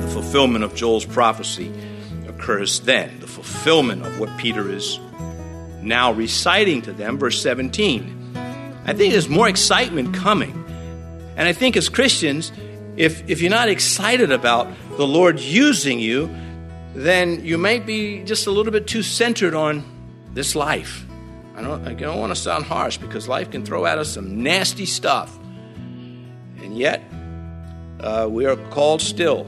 The 0.00 0.10
fulfillment 0.12 0.64
of 0.64 0.74
Joel's 0.74 1.04
prophecy 1.04 1.72
occurs 2.28 2.80
then, 2.80 3.20
the 3.20 3.26
fulfillment 3.26 4.04
of 4.04 4.18
what 4.18 4.36
Peter 4.38 4.70
is 4.70 4.98
now 5.80 6.12
reciting 6.12 6.82
to 6.82 6.92
them, 6.92 7.18
verse 7.18 7.40
17. 7.42 8.34
I 8.86 8.92
think 8.92 9.12
there's 9.12 9.28
more 9.28 9.48
excitement 9.48 10.14
coming. 10.14 10.64
And 11.36 11.48
I 11.48 11.52
think 11.52 11.76
as 11.76 11.88
Christians, 11.88 12.52
if, 12.96 13.28
if 13.28 13.40
you're 13.40 13.50
not 13.50 13.68
excited 13.68 14.30
about 14.30 14.68
the 14.96 15.06
Lord 15.06 15.40
using 15.40 15.98
you, 15.98 16.34
then 16.94 17.44
you 17.44 17.58
may 17.58 17.80
be 17.80 18.22
just 18.22 18.46
a 18.46 18.50
little 18.50 18.72
bit 18.72 18.86
too 18.86 19.02
centered 19.02 19.54
on 19.54 19.84
this 20.32 20.54
life. 20.54 21.04
I 21.56 21.62
don't, 21.62 21.86
I 21.86 21.94
don't 21.94 22.18
want 22.18 22.30
to 22.30 22.40
sound 22.40 22.64
harsh 22.64 22.98
because 22.98 23.28
life 23.28 23.50
can 23.50 23.64
throw 23.64 23.86
at 23.86 23.98
us 23.98 24.12
some 24.12 24.42
nasty 24.42 24.86
stuff. 24.86 25.36
And 26.74 26.80
yet, 26.80 27.04
uh, 28.00 28.26
we 28.28 28.46
are 28.46 28.56
called 28.70 29.00
still 29.00 29.46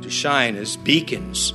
to 0.00 0.08
shine 0.08 0.56
as 0.56 0.78
beacons. 0.78 1.52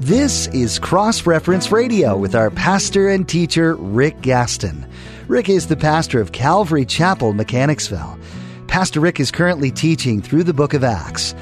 This 0.00 0.48
is 0.48 0.80
Cross 0.80 1.24
Reference 1.24 1.70
Radio 1.70 2.16
with 2.16 2.34
our 2.34 2.50
pastor 2.50 3.08
and 3.08 3.28
teacher, 3.28 3.76
Rick 3.76 4.22
Gaston. 4.22 4.84
Rick 5.28 5.48
is 5.48 5.68
the 5.68 5.76
pastor 5.76 6.20
of 6.20 6.32
Calvary 6.32 6.84
Chapel, 6.84 7.32
Mechanicsville. 7.32 8.18
Pastor 8.66 8.98
Rick 8.98 9.20
is 9.20 9.30
currently 9.30 9.70
teaching 9.70 10.20
through 10.20 10.42
the 10.42 10.52
book 10.52 10.74
of 10.74 10.82
Acts. 10.82 11.32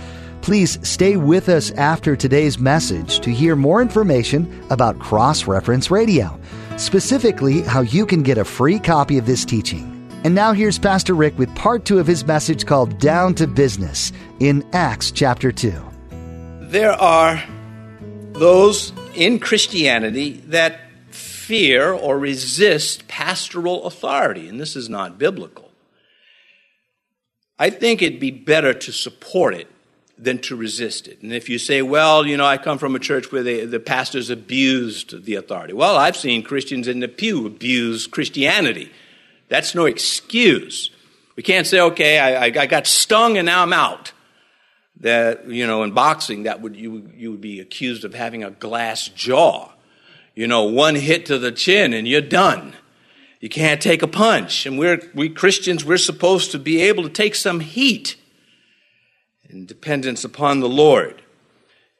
Please 0.42 0.78
stay 0.86 1.16
with 1.16 1.48
us 1.48 1.70
after 1.72 2.14
today's 2.14 2.58
message 2.58 3.20
to 3.20 3.30
hear 3.30 3.56
more 3.56 3.80
information 3.80 4.52
about 4.68 4.98
Cross 4.98 5.46
Reference 5.46 5.90
Radio, 5.90 6.38
specifically 6.78 7.62
how 7.62 7.80
you 7.80 8.06
can 8.06 8.22
get 8.22 8.38
a 8.38 8.44
free 8.44 8.78
copy 8.78 9.18
of 9.18 9.26
this 9.26 9.44
teaching. 9.44 9.88
And 10.24 10.34
now 10.34 10.52
here's 10.52 10.78
Pastor 10.78 11.14
Rick 11.14 11.38
with 11.38 11.54
part 11.54 11.84
two 11.84 11.98
of 11.98 12.06
his 12.06 12.24
message 12.24 12.64
called 12.66 12.98
Down 12.98 13.34
to 13.34 13.46
Business 13.46 14.12
in 14.40 14.64
Acts 14.72 15.10
chapter 15.10 15.50
2. 15.50 15.72
There 16.60 16.92
are 16.92 17.42
those 18.32 18.92
in 19.14 19.38
Christianity 19.38 20.42
that 20.46 20.80
fear 21.10 21.92
or 21.92 22.18
resist 22.18 23.08
pastoral 23.08 23.84
authority, 23.84 24.48
and 24.48 24.60
this 24.60 24.76
is 24.76 24.88
not 24.88 25.18
biblical. 25.18 25.70
I 27.58 27.70
think 27.70 28.00
it'd 28.00 28.20
be 28.20 28.30
better 28.30 28.72
to 28.72 28.92
support 28.92 29.54
it 29.54 29.68
than 30.22 30.38
to 30.38 30.56
resist 30.56 31.08
it. 31.08 31.20
And 31.22 31.32
if 31.32 31.48
you 31.48 31.58
say, 31.58 31.82
well, 31.82 32.26
you 32.26 32.36
know, 32.36 32.44
I 32.44 32.56
come 32.58 32.78
from 32.78 32.94
a 32.94 32.98
church 32.98 33.32
where 33.32 33.42
they, 33.42 33.64
the 33.64 33.80
pastors 33.80 34.30
abused 34.30 35.24
the 35.24 35.34
authority. 35.34 35.72
Well, 35.72 35.96
I've 35.96 36.16
seen 36.16 36.42
Christians 36.42 36.86
in 36.86 37.00
the 37.00 37.08
pew 37.08 37.46
abuse 37.46 38.06
Christianity. 38.06 38.92
That's 39.48 39.74
no 39.74 39.86
excuse. 39.86 40.90
We 41.34 41.42
can't 41.42 41.66
say, 41.66 41.80
okay, 41.80 42.18
I, 42.18 42.44
I 42.44 42.66
got 42.66 42.86
stung 42.86 43.36
and 43.36 43.46
now 43.46 43.62
I'm 43.62 43.72
out 43.72 44.12
that 45.02 45.48
you 45.48 45.66
know 45.66 45.82
in 45.82 45.92
boxing 45.92 46.44
that 46.44 46.60
would 46.60 46.76
you 46.76 47.10
you 47.14 47.32
would 47.32 47.40
be 47.40 47.60
accused 47.60 48.04
of 48.04 48.14
having 48.14 48.44
a 48.44 48.50
glass 48.50 49.08
jaw 49.08 49.68
you 50.34 50.46
know 50.46 50.64
one 50.64 50.94
hit 50.94 51.26
to 51.26 51.38
the 51.38 51.52
chin 51.52 51.92
and 51.92 52.06
you're 52.06 52.20
done 52.20 52.74
you 53.40 53.48
can't 53.48 53.82
take 53.82 54.02
a 54.02 54.06
punch 54.06 54.64
and 54.64 54.78
we're 54.78 55.00
we 55.14 55.28
christians 55.28 55.84
we're 55.84 55.98
supposed 55.98 56.52
to 56.52 56.58
be 56.58 56.80
able 56.80 57.02
to 57.02 57.08
take 57.08 57.34
some 57.34 57.60
heat 57.60 58.16
in 59.52 59.66
dependence 59.66 60.24
upon 60.24 60.60
the 60.60 60.68
lord 60.68 61.22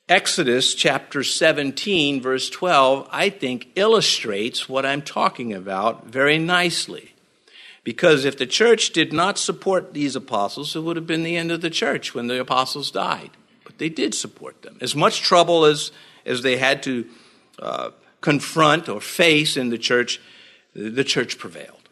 exodus 0.08 0.74
chapter 0.74 1.22
17 1.22 2.20
verse 2.20 2.50
12 2.50 3.08
i 3.10 3.28
think 3.28 3.68
illustrates 3.76 4.68
what 4.68 4.86
i'm 4.86 5.02
talking 5.02 5.52
about 5.52 6.06
very 6.06 6.38
nicely 6.38 7.12
because 7.84 8.24
if 8.24 8.36
the 8.36 8.46
church 8.46 8.90
did 8.90 9.12
not 9.12 9.38
support 9.38 9.92
these 9.92 10.14
apostles, 10.14 10.76
it 10.76 10.80
would 10.80 10.96
have 10.96 11.06
been 11.06 11.24
the 11.24 11.36
end 11.36 11.50
of 11.50 11.60
the 11.60 11.70
church 11.70 12.14
when 12.14 12.28
the 12.28 12.40
apostles 12.40 12.90
died. 12.90 13.30
But 13.64 13.78
they 13.78 13.88
did 13.88 14.14
support 14.14 14.62
them. 14.62 14.78
As 14.80 14.94
much 14.94 15.20
trouble 15.20 15.64
as, 15.64 15.90
as 16.24 16.42
they 16.42 16.56
had 16.58 16.82
to 16.84 17.06
uh, 17.58 17.90
confront 18.20 18.88
or 18.88 19.00
face 19.00 19.56
in 19.56 19.70
the 19.70 19.78
church, 19.78 20.20
the 20.74 21.04
church 21.04 21.38
prevailed. 21.38 21.88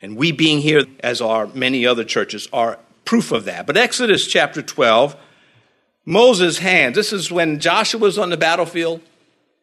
And 0.00 0.16
we 0.16 0.30
being 0.30 0.60
here, 0.60 0.84
as 1.00 1.20
are 1.20 1.48
many 1.48 1.84
other 1.84 2.04
churches, 2.04 2.48
are 2.52 2.78
proof 3.08 3.32
of 3.32 3.46
that. 3.46 3.66
But 3.66 3.78
Exodus 3.78 4.26
chapter 4.26 4.60
12, 4.60 5.16
Moses' 6.04 6.58
hands, 6.58 6.94
this 6.94 7.12
is 7.12 7.32
when 7.32 7.58
Joshua's 7.58 8.18
on 8.18 8.28
the 8.28 8.36
battlefield, 8.36 9.00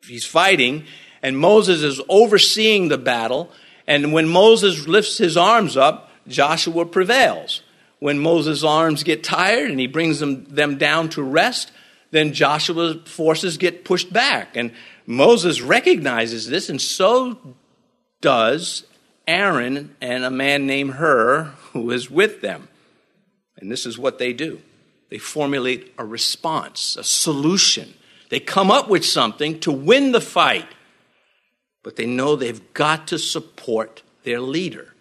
he's 0.08 0.26
fighting, 0.26 0.86
and 1.22 1.38
Moses 1.38 1.84
is 1.84 2.02
overseeing 2.10 2.88
the 2.88 2.98
battle 2.98 3.52
and 3.88 4.14
when 4.14 4.28
Moses 4.28 4.88
lifts 4.88 5.18
his 5.18 5.38
arms 5.38 5.78
up, 5.78 6.10
Joshua 6.28 6.86
prevails. 6.86 7.62
When 8.00 8.20
Moses' 8.20 8.64
arms 8.64 9.04
get 9.04 9.24
tired 9.24 9.70
and 9.70 9.80
he 9.80 9.88
brings 9.88 10.20
them, 10.20 10.46
them 10.46 10.78
down 10.78 11.10
to 11.10 11.22
rest, 11.22 11.72
then 12.12 12.34
Joshua's 12.34 12.98
forces 13.10 13.58
get 13.58 13.86
pushed 13.86 14.12
back. 14.12 14.56
And 14.56 14.72
Moses 15.06 15.62
recognizes 15.62 16.48
this, 16.48 16.70
and 16.70 16.82
so 16.82 17.38
does 18.22 18.86
Aaron 19.28 19.96
and 20.02 20.24
a 20.24 20.32
man 20.32 20.66
named 20.66 20.94
Hur 20.94 21.54
who 21.74 21.92
is 21.92 22.10
with 22.10 22.42
them. 22.42 22.68
And 23.66 23.72
this 23.72 23.88
is 23.88 23.98
what 23.98 24.20
they 24.20 24.32
do 24.32 24.62
they 25.10 25.18
formulate 25.18 25.92
a 25.98 26.06
response, 26.06 26.96
a 26.98 27.04
solution. 27.04 27.96
They 28.30 28.40
come 28.40 28.70
up 28.70 28.90
with 28.90 29.04
something 29.04 29.60
to 29.62 29.72
win 29.72 30.12
the 30.12 30.22
fight 30.22 30.68
but 31.86 31.98
they 31.98 32.08
know 32.08 32.36
they've 32.36 32.74
got 32.74 33.08
to 33.10 33.20
support 33.20 34.02
their 34.24 34.42
leader. 34.42 34.96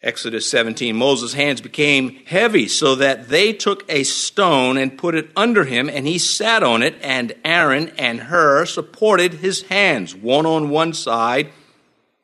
Exodus 0.00 0.48
17 0.48 0.94
Moses' 0.94 1.32
hands 1.32 1.60
became 1.60 2.24
heavy 2.26 2.68
so 2.68 2.94
that 2.94 3.28
they 3.28 3.52
took 3.52 3.84
a 3.88 4.04
stone 4.04 4.76
and 4.76 4.96
put 4.96 5.16
it 5.16 5.30
under 5.36 5.64
him, 5.64 5.88
and 5.88 6.06
he 6.06 6.16
sat 6.16 6.62
on 6.62 6.82
it, 6.82 6.94
and 7.02 7.34
Aaron 7.44 7.88
and 7.98 8.20
Hur 8.20 8.66
supported 8.66 9.34
his 9.34 9.62
hands, 9.62 10.14
one 10.14 10.46
on 10.46 10.70
one 10.70 10.92
side 10.92 11.50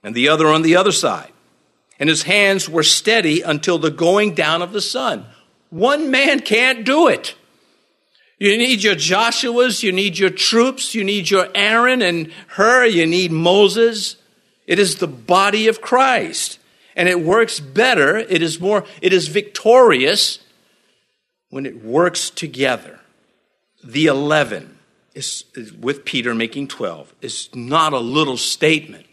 and 0.05 0.15
the 0.15 0.29
other 0.29 0.47
on 0.47 0.63
the 0.63 0.77
other 0.77 0.93
side. 0.93 1.33
And 1.99 2.09
his 2.09 2.25
hands 2.25 2.69
were 2.69 2.83
steady 2.83 3.43
until 3.43 3.79
the 3.79 3.91
going 3.91 4.35
down 4.35 4.63
of 4.63 4.73
the 4.73 4.81
sun. 4.81 5.27
One 5.71 6.11
man 6.11 6.41
can't 6.41 6.85
do 6.85 7.09
it. 7.09 7.35
You 8.39 8.59
need 8.59 8.83
your 8.83 8.97
Joshuas, 8.97 9.83
you 9.83 9.93
need 9.93 10.19
your 10.19 10.31
troops, 10.31 10.95
you 10.95 11.05
need 11.05 11.31
your 11.31 11.49
Aaron 11.55 12.03
and 12.03 12.33
Hur, 12.49 12.87
you 12.87 13.07
need 13.07 13.31
Moses. 13.31 14.17
It 14.67 14.79
is 14.79 14.97
the 14.97 15.07
body 15.07 15.69
of 15.69 15.81
Christ. 15.81 16.59
And 16.97 17.09
it 17.09 17.21
works 17.21 17.61
better, 17.61 18.19
it 18.19 18.43
is 18.43 18.61
more, 18.61 18.85
it 19.01 19.13
is 19.13 19.29
victorious 19.29 20.41
when 21.51 21.67
it 21.67 21.85
works 21.85 22.31
together. 22.31 23.01
The 23.83 24.07
11 24.07 24.79
is, 25.15 25.45
is 25.55 25.73
with 25.73 26.05
Peter 26.05 26.35
making 26.35 26.69
12 26.69 27.15
is 27.21 27.49
not 27.55 27.93
a 27.93 27.99
little 27.99 28.37
statement. 28.37 29.07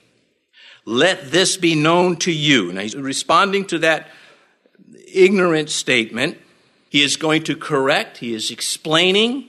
Let 0.85 1.31
this 1.31 1.57
be 1.57 1.75
known 1.75 2.17
to 2.17 2.31
you. 2.31 2.71
Now 2.73 2.81
he's 2.81 2.95
responding 2.95 3.65
to 3.65 3.79
that 3.79 4.09
ignorant 5.13 5.69
statement 5.69 6.37
he 6.91 7.03
is 7.03 7.15
going 7.15 7.43
to 7.43 7.55
correct, 7.55 8.17
he 8.17 8.33
is 8.33 8.51
explaining, 8.51 9.47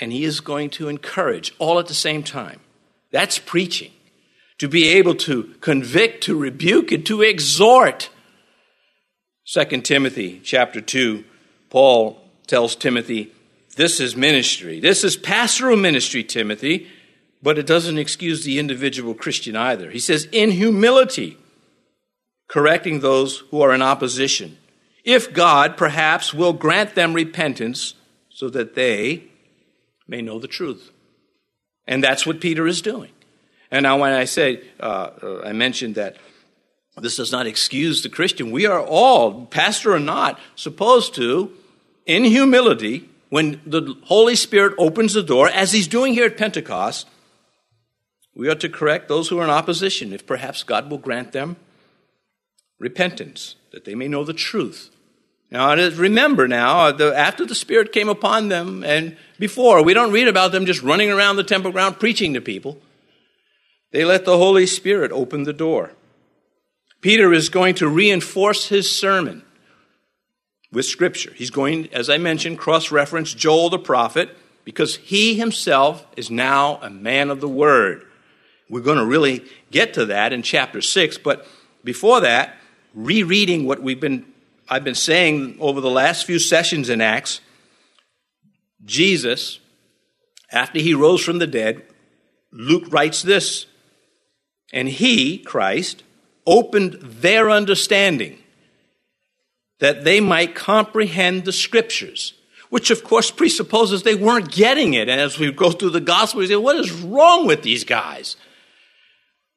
and 0.00 0.12
he 0.12 0.22
is 0.22 0.38
going 0.38 0.70
to 0.70 0.88
encourage 0.88 1.52
all 1.58 1.80
at 1.80 1.88
the 1.88 1.94
same 1.94 2.22
time. 2.22 2.60
That's 3.10 3.40
preaching. 3.40 3.90
To 4.58 4.68
be 4.68 4.86
able 4.90 5.16
to 5.16 5.56
convict, 5.60 6.22
to 6.24 6.38
rebuke, 6.38 6.92
and 6.92 7.04
to 7.06 7.20
exhort. 7.20 8.10
2 9.52 9.64
Timothy 9.80 10.40
chapter 10.44 10.80
2, 10.80 11.24
Paul 11.68 12.22
tells 12.46 12.76
Timothy, 12.76 13.32
This 13.74 13.98
is 13.98 14.14
ministry. 14.14 14.78
This 14.78 15.02
is 15.02 15.16
pastoral 15.16 15.76
ministry, 15.76 16.22
Timothy, 16.22 16.88
but 17.42 17.58
it 17.58 17.66
doesn't 17.66 17.98
excuse 17.98 18.44
the 18.44 18.58
individual 18.58 19.14
Christian 19.14 19.56
either. 19.56 19.90
He 19.90 19.98
says, 19.98 20.28
In 20.32 20.50
humility, 20.50 21.36
correcting 22.48 23.00
those 23.00 23.38
who 23.50 23.62
are 23.62 23.74
in 23.74 23.82
opposition 23.82 24.58
if 25.04 25.32
God 25.32 25.76
perhaps 25.76 26.32
will 26.32 26.52
grant 26.52 26.94
them 26.94 27.12
repentance 27.12 27.94
so 28.28 28.48
that 28.50 28.74
they 28.74 29.24
may 30.06 30.22
know 30.22 30.38
the 30.38 30.48
truth. 30.48 30.90
And 31.86 32.02
that's 32.02 32.26
what 32.26 32.40
Peter 32.40 32.66
is 32.66 32.82
doing. 32.82 33.10
And 33.70 33.84
now, 33.84 33.98
when 33.98 34.12
I 34.12 34.24
say, 34.24 34.62
uh, 34.78 35.10
uh, 35.22 35.40
I 35.44 35.52
mentioned 35.52 35.94
that 35.94 36.16
this 36.98 37.16
does 37.16 37.32
not 37.32 37.46
excuse 37.46 38.02
the 38.02 38.10
Christian, 38.10 38.50
we 38.50 38.66
are 38.66 38.80
all, 38.80 39.46
pastor 39.46 39.94
or 39.94 39.98
not, 39.98 40.38
supposed 40.54 41.14
to, 41.14 41.50
in 42.04 42.24
humility, 42.24 43.08
when 43.30 43.62
the 43.64 43.96
Holy 44.04 44.36
Spirit 44.36 44.74
opens 44.78 45.14
the 45.14 45.22
door, 45.22 45.48
as 45.48 45.72
he's 45.72 45.88
doing 45.88 46.12
here 46.12 46.26
at 46.26 46.36
Pentecost, 46.36 47.08
we 48.34 48.48
are 48.48 48.54
to 48.54 48.68
correct 48.68 49.08
those 49.08 49.28
who 49.28 49.38
are 49.38 49.44
in 49.44 49.50
opposition, 49.50 50.12
if 50.12 50.26
perhaps 50.26 50.62
God 50.62 50.90
will 50.90 50.98
grant 50.98 51.32
them 51.32 51.56
repentance, 52.82 53.54
that 53.70 53.84
they 53.84 53.94
may 53.94 54.08
know 54.08 54.24
the 54.24 54.34
truth. 54.34 54.90
Now, 55.50 55.74
remember 55.74 56.48
now, 56.48 56.88
uh, 56.88 57.12
after 57.14 57.46
the 57.46 57.54
Spirit 57.54 57.92
came 57.92 58.08
upon 58.08 58.48
them, 58.48 58.82
and 58.82 59.16
before, 59.38 59.84
we 59.84 59.94
don't 59.94 60.10
read 60.10 60.26
about 60.26 60.50
them 60.50 60.66
just 60.66 60.82
running 60.82 61.10
around 61.10 61.36
the 61.36 61.44
temple 61.44 61.70
ground 61.70 62.00
preaching 62.00 62.34
to 62.34 62.40
people. 62.40 62.78
They 63.92 64.04
let 64.04 64.24
the 64.24 64.38
Holy 64.38 64.66
Spirit 64.66 65.12
open 65.12 65.44
the 65.44 65.52
door. 65.52 65.92
Peter 67.02 67.32
is 67.32 67.50
going 67.50 67.74
to 67.76 67.88
reinforce 67.88 68.68
his 68.68 68.90
sermon 68.90 69.42
with 70.72 70.86
Scripture. 70.86 71.32
He's 71.34 71.50
going, 71.50 71.92
as 71.92 72.08
I 72.08 72.16
mentioned, 72.16 72.58
cross 72.58 72.90
reference 72.90 73.34
Joel 73.34 73.68
the 73.68 73.78
prophet 73.78 74.30
because 74.64 74.96
he 74.96 75.34
himself 75.34 76.06
is 76.16 76.30
now 76.30 76.78
a 76.80 76.88
man 76.88 77.28
of 77.30 77.40
the 77.40 77.48
Word. 77.48 78.06
We're 78.72 78.80
going 78.80 78.96
to 78.96 79.04
really 79.04 79.44
get 79.70 79.92
to 79.94 80.06
that 80.06 80.32
in 80.32 80.40
chapter 80.40 80.80
6, 80.80 81.18
but 81.18 81.46
before 81.84 82.22
that, 82.22 82.56
rereading 82.94 83.66
what 83.66 83.82
we've 83.82 84.00
been 84.00 84.24
I've 84.66 84.82
been 84.82 84.94
saying 84.94 85.58
over 85.60 85.82
the 85.82 85.90
last 85.90 86.24
few 86.24 86.38
sessions 86.38 86.88
in 86.88 87.02
Acts, 87.02 87.42
Jesus, 88.82 89.58
after 90.50 90.78
he 90.78 90.94
rose 90.94 91.22
from 91.22 91.38
the 91.38 91.46
dead, 91.46 91.82
Luke 92.50 92.84
writes 92.90 93.20
this, 93.20 93.66
and 94.72 94.88
he, 94.88 95.36
Christ, 95.36 96.02
opened 96.46 96.94
their 97.02 97.50
understanding 97.50 98.38
that 99.80 100.04
they 100.04 100.18
might 100.18 100.54
comprehend 100.54 101.44
the 101.44 101.52
scriptures, 101.52 102.32
which 102.70 102.90
of 102.90 103.04
course 103.04 103.30
presupposes 103.30 104.02
they 104.02 104.14
weren't 104.14 104.50
getting 104.50 104.94
it. 104.94 105.10
And 105.10 105.20
as 105.20 105.38
we 105.38 105.52
go 105.52 105.72
through 105.72 105.90
the 105.90 106.00
gospel, 106.00 106.40
we 106.40 106.46
say, 106.46 106.56
what 106.56 106.76
is 106.76 106.90
wrong 106.90 107.46
with 107.46 107.62
these 107.62 107.84
guys? 107.84 108.38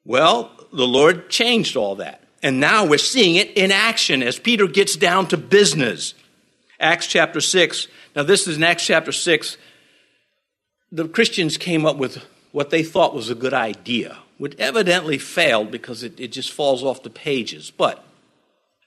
Well, 0.06 0.52
the 0.72 0.86
Lord 0.86 1.28
changed 1.28 1.76
all 1.76 1.96
that. 1.96 2.22
And 2.42 2.60
now 2.60 2.86
we're 2.86 2.98
seeing 2.98 3.34
it 3.34 3.50
in 3.56 3.72
action 3.72 4.22
as 4.22 4.38
Peter 4.38 4.68
gets 4.68 4.94
down 4.94 5.26
to 5.28 5.36
business. 5.36 6.14
Acts 6.78 7.08
chapter 7.08 7.40
6. 7.40 7.88
Now, 8.14 8.22
this 8.22 8.46
is 8.46 8.56
in 8.56 8.62
Acts 8.62 8.86
chapter 8.86 9.10
6. 9.10 9.56
The 10.92 11.08
Christians 11.08 11.56
came 11.58 11.84
up 11.84 11.96
with 11.96 12.24
what 12.52 12.70
they 12.70 12.84
thought 12.84 13.14
was 13.14 13.30
a 13.30 13.34
good 13.34 13.52
idea, 13.52 14.18
which 14.38 14.54
evidently 14.58 15.18
failed 15.18 15.70
because 15.70 16.02
it, 16.04 16.20
it 16.20 16.28
just 16.28 16.52
falls 16.52 16.84
off 16.84 17.02
the 17.02 17.10
pages. 17.10 17.70
But 17.70 18.04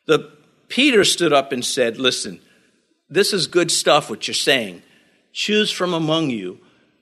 the 0.05 0.31
Peter 0.69 1.03
stood 1.03 1.33
up 1.33 1.51
and 1.51 1.65
said, 1.65 1.97
Listen, 1.97 2.39
this 3.09 3.33
is 3.33 3.47
good 3.47 3.71
stuff 3.71 4.09
what 4.09 4.27
you're 4.27 4.35
saying. 4.35 4.83
Choose 5.33 5.71
from 5.71 5.93
among 5.93 6.29
you 6.29 6.59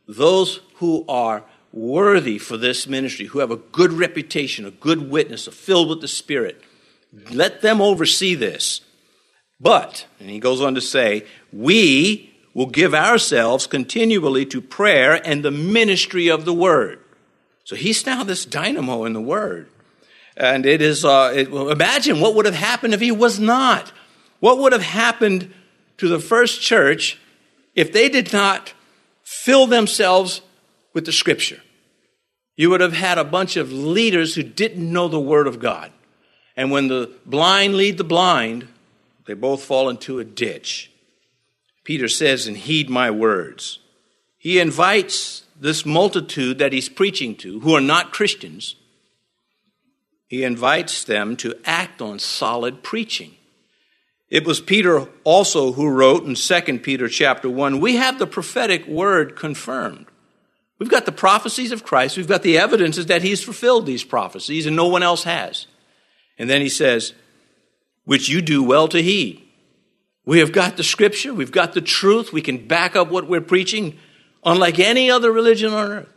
those 0.08 0.62
who 0.76 1.06
are 1.08 1.44
worthy 1.78 2.38
for 2.38 2.58
this 2.58 2.88
ministry, 2.88 3.28
who 3.28 3.40
have 3.40 3.52
a 3.52 3.58
good 3.58 3.94
reputation, 3.94 4.66
a 4.66 4.72
good 4.72 5.10
witness, 5.10 5.48
are 5.48 5.52
filled 5.52 5.90
with 5.90 6.02
the 6.02 6.08
Spirit. 6.08 6.62
Let 7.32 7.62
them 7.62 7.82
oversee 7.82 8.36
this. 8.36 8.82
But, 9.60 10.06
and 10.20 10.30
he 10.30 10.40
goes 10.40 10.62
on 10.62 10.76
to 10.76 10.82
say, 10.82 11.26
we 11.52 12.34
will 12.54 12.68
give 12.68 12.94
ourselves 12.94 13.68
continually 13.68 14.46
to 14.48 14.62
prayer 14.62 15.22
and 15.26 15.44
the 15.44 15.52
ministry 15.52 16.28
of 16.28 16.46
the 16.46 16.54
word. 16.54 17.00
So 17.64 17.76
he's 17.76 18.06
now 18.06 18.24
this 18.24 18.46
dynamo 18.46 19.06
in 19.06 19.14
the 19.14 19.22
word. 19.22 19.70
And 20.36 20.66
it 20.66 20.82
is, 20.82 21.04
uh, 21.04 21.34
it, 21.36 21.52
well, 21.52 21.70
imagine 21.70 22.20
what 22.20 22.36
would 22.36 22.46
have 22.46 22.56
happened 22.56 22.94
if 22.94 23.02
he 23.02 23.12
was 23.12 23.40
not. 23.40 23.92
What 24.40 24.60
would 24.60 24.74
have 24.74 24.84
happened 24.84 25.54
to 25.98 26.08
the 26.08 26.20
first 26.20 26.62
church 26.62 27.20
if 27.74 27.92
they 27.92 28.10
did 28.10 28.32
not 28.32 28.74
fill 29.24 29.66
themselves 29.66 30.42
with 30.94 31.06
the 31.06 31.12
scripture? 31.12 31.62
You 32.58 32.72
would 32.72 32.82
have 32.82 32.94
had 32.94 33.18
a 33.18 33.24
bunch 33.24 33.56
of 33.56 33.72
leaders 33.72 34.36
who 34.36 34.44
didn't 34.44 34.92
know 34.92 35.08
the 35.08 35.20
Word 35.20 35.48
of 35.48 35.60
God. 35.60 35.92
And 36.58 36.72
when 36.72 36.90
the 36.90 37.12
blind 37.26 37.76
lead 37.76 37.98
the 37.98 38.04
blind, 38.04 38.68
they 39.28 39.36
both 39.36 39.64
fall 39.64 39.88
into 39.88 40.20
a 40.20 40.26
ditch. 40.26 40.92
Peter 41.84 42.08
says, 42.08 42.48
and 42.48 42.58
heed 42.58 42.90
my 42.90 43.12
words. 43.12 43.80
He 44.38 44.60
invites 44.60 45.44
this 45.60 45.86
multitude 45.86 46.58
that 46.58 46.74
he's 46.74 46.90
preaching 46.90 47.36
to, 47.38 47.60
who 47.60 47.76
are 47.76 47.82
not 47.82 48.12
Christians, 48.12 48.76
he 50.28 50.44
invites 50.44 51.04
them 51.04 51.38
to 51.38 51.56
act 51.64 52.02
on 52.02 52.20
solid 52.20 52.84
preaching. 52.84 53.36
It 54.30 54.46
was 54.46 54.60
Peter 54.60 55.08
also 55.24 55.72
who 55.72 55.88
wrote 55.88 56.26
in 56.26 56.36
2 56.36 56.80
Peter 56.80 57.08
chapter 57.08 57.50
1, 57.50 57.80
we 57.80 57.96
have 57.96 58.20
the 58.20 58.28
prophetic 58.28 58.86
word 58.88 59.38
confirmed. 59.38 60.08
We've 60.80 60.90
got 60.90 61.06
the 61.06 61.12
prophecies 61.12 61.72
of 61.72 61.84
Christ. 61.84 62.18
We've 62.18 62.28
got 62.28 62.44
the 62.44 62.58
evidences 62.58 63.08
that 63.08 63.24
he's 63.24 63.44
fulfilled 63.44 63.86
these 63.86 64.04
prophecies 64.04 64.66
and 64.66 64.76
no 64.76 64.88
one 64.88 65.04
else 65.04 65.24
has. 65.24 65.68
And 66.38 66.50
then 66.50 66.62
he 66.62 66.70
says, 66.70 67.14
which 68.06 68.30
you 68.30 68.42
do 68.42 68.64
well 68.64 68.88
to 68.90 69.02
heed. 69.02 69.44
We 70.26 70.40
have 70.40 70.52
got 70.52 70.78
the 70.78 70.84
scripture. 70.84 71.34
We've 71.34 71.52
got 71.52 71.74
the 71.74 71.82
truth. 71.82 72.32
We 72.32 72.42
can 72.42 72.68
back 72.68 72.96
up 72.96 73.10
what 73.10 73.28
we're 73.28 73.42
preaching 73.42 73.98
unlike 74.46 74.80
any 74.80 75.10
other 75.10 75.32
religion 75.32 75.74
on 75.74 75.92
earth. 75.92 76.10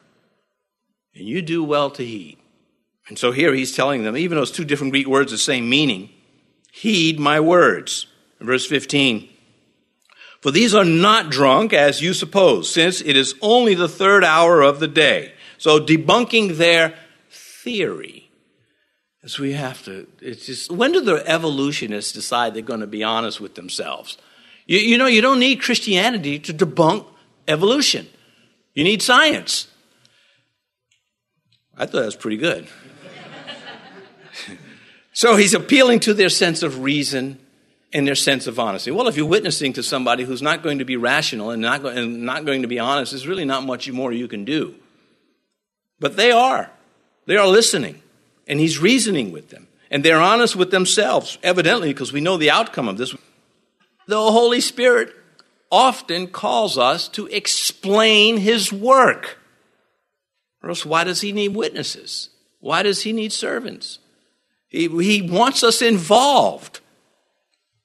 And 1.14 1.26
you 1.26 1.42
do 1.42 1.64
well 1.64 1.90
to 1.90 2.04
heed. 2.04 2.38
And 3.08 3.18
so 3.18 3.32
here 3.32 3.52
he's 3.54 3.74
telling 3.74 4.04
them, 4.04 4.16
even 4.16 4.36
those 4.36 4.52
two 4.52 4.64
different 4.64 4.92
Greek 4.92 5.06
words, 5.06 5.32
the 5.32 5.38
same 5.38 5.68
meaning, 5.68 6.10
heed 6.72 7.18
my 7.18 7.40
words. 7.40 8.06
verse 8.40 8.66
15, 8.66 9.28
for 10.40 10.50
these 10.50 10.74
are 10.74 10.84
not 10.84 11.30
drunk 11.30 11.72
as 11.72 12.00
you 12.00 12.14
suppose, 12.14 12.72
since 12.72 13.00
it 13.02 13.16
is 13.16 13.34
only 13.42 13.74
the 13.74 13.88
third 13.88 14.24
hour 14.24 14.62
of 14.62 14.80
the 14.80 14.88
day. 14.88 15.32
So 15.58 15.78
debunking 15.78 16.56
their 16.56 16.94
theory. 17.28 18.30
As 19.22 19.38
we 19.38 19.52
have 19.52 19.84
to, 19.84 20.06
it's 20.22 20.46
just, 20.46 20.72
when 20.72 20.92
do 20.92 21.02
the 21.02 21.22
evolutionists 21.28 22.12
decide 22.12 22.54
they're 22.54 22.62
going 22.62 22.80
to 22.80 22.86
be 22.86 23.04
honest 23.04 23.38
with 23.38 23.54
themselves? 23.54 24.16
You, 24.64 24.78
you 24.78 24.96
know, 24.96 25.06
you 25.06 25.20
don't 25.20 25.38
need 25.38 25.60
Christianity 25.60 26.38
to 26.38 26.54
debunk 26.54 27.06
evolution. 27.46 28.08
You 28.72 28.84
need 28.84 29.02
science. 29.02 29.68
I 31.76 31.84
thought 31.84 31.98
that 31.98 32.06
was 32.06 32.16
pretty 32.16 32.38
good. 32.38 32.66
so 35.12 35.36
he's 35.36 35.52
appealing 35.52 36.00
to 36.00 36.14
their 36.14 36.30
sense 36.30 36.62
of 36.62 36.82
reason 36.82 37.38
in 37.92 38.04
their 38.04 38.14
sense 38.14 38.46
of 38.46 38.58
honesty. 38.58 38.90
Well, 38.90 39.08
if 39.08 39.16
you're 39.16 39.26
witnessing 39.26 39.72
to 39.74 39.82
somebody 39.82 40.24
who's 40.24 40.42
not 40.42 40.62
going 40.62 40.78
to 40.78 40.84
be 40.84 40.96
rational 40.96 41.50
and 41.50 41.60
not, 41.60 41.82
go- 41.82 41.88
and 41.88 42.22
not 42.22 42.44
going 42.44 42.62
to 42.62 42.68
be 42.68 42.78
honest, 42.78 43.12
there's 43.12 43.26
really 43.26 43.44
not 43.44 43.64
much 43.64 43.90
more 43.90 44.12
you 44.12 44.28
can 44.28 44.44
do. 44.44 44.74
But 45.98 46.16
they 46.16 46.30
are. 46.30 46.70
They 47.26 47.36
are 47.36 47.46
listening, 47.46 48.02
and 48.46 48.60
he's 48.60 48.78
reasoning 48.78 49.32
with 49.32 49.50
them. 49.50 49.68
And 49.90 50.04
they're 50.04 50.20
honest 50.20 50.54
with 50.54 50.70
themselves, 50.70 51.38
evidently, 51.42 51.88
because 51.88 52.12
we 52.12 52.20
know 52.20 52.36
the 52.36 52.50
outcome 52.50 52.88
of 52.88 52.96
this. 52.96 53.14
The 54.06 54.16
Holy 54.16 54.60
Spirit 54.60 55.14
often 55.70 56.28
calls 56.28 56.78
us 56.78 57.08
to 57.08 57.26
explain 57.26 58.38
his 58.38 58.72
work. 58.72 59.38
Or 60.62 60.70
else, 60.70 60.86
why 60.86 61.04
does 61.04 61.20
he 61.20 61.32
need 61.32 61.54
witnesses? 61.54 62.30
Why 62.60 62.82
does 62.82 63.02
he 63.02 63.12
need 63.12 63.32
servants? 63.32 63.98
He, 64.68 64.88
he 65.02 65.22
wants 65.22 65.62
us 65.64 65.82
involved. 65.82 66.80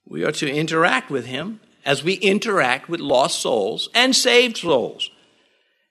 We 0.07 0.24
are 0.24 0.31
to 0.33 0.51
interact 0.51 1.09
with 1.09 1.25
Him 1.25 1.59
as 1.85 2.03
we 2.03 2.13
interact 2.13 2.89
with 2.89 3.00
lost 3.00 3.39
souls 3.39 3.89
and 3.93 4.15
saved 4.15 4.57
souls. 4.57 5.09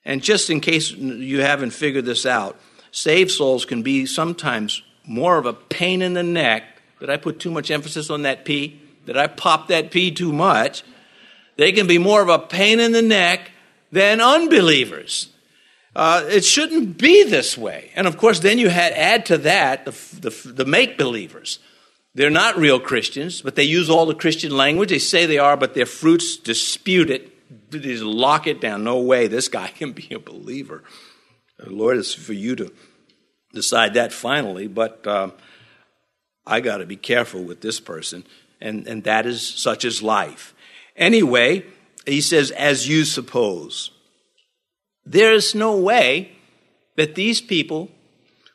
And 0.04 0.22
just 0.22 0.50
in 0.50 0.60
case 0.60 0.90
you 0.90 1.40
haven't 1.40 1.70
figured 1.70 2.04
this 2.04 2.26
out, 2.26 2.58
saved 2.90 3.30
souls 3.30 3.64
can 3.64 3.82
be 3.82 4.06
sometimes 4.06 4.82
more 5.06 5.38
of 5.38 5.46
a 5.46 5.52
pain 5.52 6.02
in 6.02 6.14
the 6.14 6.22
neck. 6.22 6.64
Did 7.00 7.10
I 7.10 7.16
put 7.16 7.40
too 7.40 7.50
much 7.50 7.70
emphasis 7.70 8.10
on 8.10 8.22
that 8.22 8.44
P? 8.44 8.80
Did 9.06 9.16
I 9.16 9.26
pop 9.26 9.68
that 9.68 9.90
P 9.90 10.10
too 10.10 10.32
much? 10.32 10.82
They 11.56 11.72
can 11.72 11.86
be 11.86 11.98
more 11.98 12.22
of 12.22 12.28
a 12.28 12.38
pain 12.38 12.80
in 12.80 12.92
the 12.92 13.02
neck 13.02 13.50
than 13.92 14.20
unbelievers. 14.20 15.28
Uh, 15.94 16.24
it 16.28 16.44
shouldn't 16.44 16.98
be 16.98 17.22
this 17.22 17.56
way. 17.56 17.92
And 17.94 18.06
of 18.06 18.16
course, 18.16 18.40
then 18.40 18.58
you 18.58 18.68
had 18.68 18.92
add 18.94 19.26
to 19.26 19.38
that 19.38 19.84
the, 19.84 19.92
the, 20.20 20.52
the 20.52 20.64
make 20.64 20.98
believers 20.98 21.60
they're 22.14 22.30
not 22.30 22.56
real 22.56 22.78
Christians, 22.78 23.42
but 23.42 23.56
they 23.56 23.64
use 23.64 23.90
all 23.90 24.06
the 24.06 24.14
Christian 24.14 24.56
language. 24.56 24.90
They 24.90 24.98
say 24.98 25.26
they 25.26 25.38
are, 25.38 25.56
but 25.56 25.74
their 25.74 25.86
fruits 25.86 26.36
dispute 26.36 27.10
it. 27.10 27.30
They 27.70 27.80
just 27.80 28.04
lock 28.04 28.46
it 28.46 28.60
down. 28.60 28.84
No 28.84 29.00
way, 29.00 29.26
this 29.26 29.48
guy 29.48 29.68
can 29.68 29.92
be 29.92 30.08
a 30.14 30.20
believer. 30.20 30.84
The 31.58 31.70
Lord, 31.70 31.96
is 31.96 32.14
for 32.14 32.32
you 32.32 32.54
to 32.56 32.72
decide 33.52 33.94
that 33.94 34.12
finally, 34.12 34.68
but 34.68 35.06
um, 35.06 35.32
I 36.46 36.60
got 36.60 36.78
to 36.78 36.86
be 36.86 36.96
careful 36.96 37.42
with 37.42 37.60
this 37.60 37.80
person, 37.80 38.24
and, 38.60 38.86
and 38.86 39.04
that 39.04 39.26
is 39.26 39.46
such 39.46 39.84
as 39.84 40.02
life. 40.02 40.54
Anyway, 40.96 41.66
he 42.06 42.20
says, 42.20 42.50
as 42.52 42.88
you 42.88 43.04
suppose. 43.04 43.90
There's 45.04 45.54
no 45.54 45.76
way 45.76 46.32
that 46.96 47.14
these 47.14 47.40
people 47.40 47.90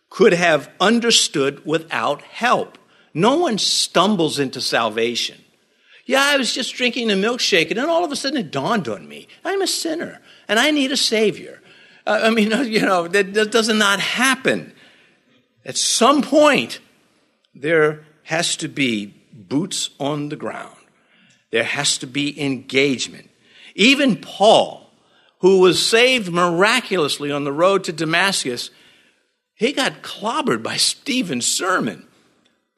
could 0.10 0.34
have 0.34 0.70
understood 0.80 1.66
without 1.66 2.22
help. 2.24 2.79
No 3.14 3.38
one 3.38 3.58
stumbles 3.58 4.40
into 4.40 4.62
salvation. 4.62 5.38
Yeah, 6.06 6.24
I 6.24 6.38
was 6.38 6.54
just 6.54 6.74
drinking 6.74 7.12
a 7.12 7.14
milkshake, 7.14 7.70
and 7.70 7.78
then 7.78 7.90
all 7.90 8.04
of 8.04 8.12
a 8.12 8.16
sudden 8.16 8.40
it 8.40 8.52
dawned 8.52 8.88
on 8.88 9.08
me 9.08 9.28
I'm 9.46 9.62
a 9.62 9.68
sinner, 9.68 10.20
and 10.48 10.60
I 10.60 10.72
need 10.72 10.92
a 10.92 10.98
Savior. 10.98 11.62
Uh, 12.06 12.22
I 12.24 12.30
mean, 12.32 12.52
you 12.66 12.82
know, 12.82 13.08
that, 13.08 13.34
that 13.36 13.52
does 13.52 13.68
not 13.68 13.78
not 13.78 14.00
happen. 14.00 14.74
At 15.66 15.78
some 15.78 16.22
point, 16.22 16.80
there 17.54 18.06
has 18.24 18.56
to 18.58 18.68
be 18.68 19.14
boots 19.32 19.92
on 20.00 20.30
the 20.30 20.36
ground, 20.36 20.76
there 21.52 21.64
has 21.64 21.98
to 22.00 22.08
be 22.08 22.42
engagement. 22.42 23.30
Even 23.76 24.18
Paul, 24.18 24.90
who 25.40 25.60
was 25.60 25.86
saved 25.86 26.32
miraculously 26.32 27.32
on 27.32 27.44
the 27.44 27.54
road 27.54 27.84
to 27.86 27.94
Damascus, 27.94 28.72
he 29.54 29.72
got 29.74 30.02
clobbered 30.02 30.64
by 30.64 30.78
Stephen's 30.92 31.46
sermon. 31.46 32.08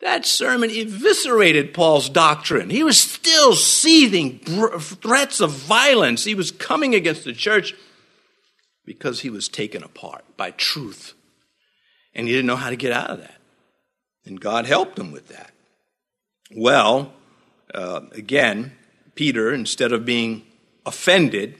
That 0.01 0.25
sermon 0.25 0.72
eviscerated 0.72 1.74
Paul's 1.74 2.10
doctrine. 2.10 2.72
He 2.72 2.84
was 2.84 2.98
still 2.98 3.53
seething 3.53 4.39
threats 4.39 5.39
of 5.39 5.51
violence. 5.51 6.24
He 6.24 6.34
was 6.34 6.50
coming 6.50 6.96
against 6.96 7.24
the 7.24 7.34
church 7.34 7.75
because 8.84 9.22
he 9.22 9.29
was 9.29 9.48
taken 9.48 9.84
apart 9.84 10.25
by 10.38 10.51
truth. 10.51 11.13
And 12.15 12.27
he 12.27 12.34
didn't 12.34 12.48
know 12.48 12.55
how 12.55 12.72
to 12.72 12.75
get 12.75 12.91
out 12.91 13.12
of 13.12 13.20
that. 13.20 13.39
And 14.25 14.41
God 14.41 14.65
helped 14.65 14.98
him 14.98 15.12
with 15.12 15.27
that. 15.29 15.51
Well, 16.55 17.13
uh, 17.74 18.01
again, 18.13 18.74
Peter, 19.13 19.53
instead 19.53 19.91
of 19.91 20.03
being 20.03 20.43
offended, 20.86 21.55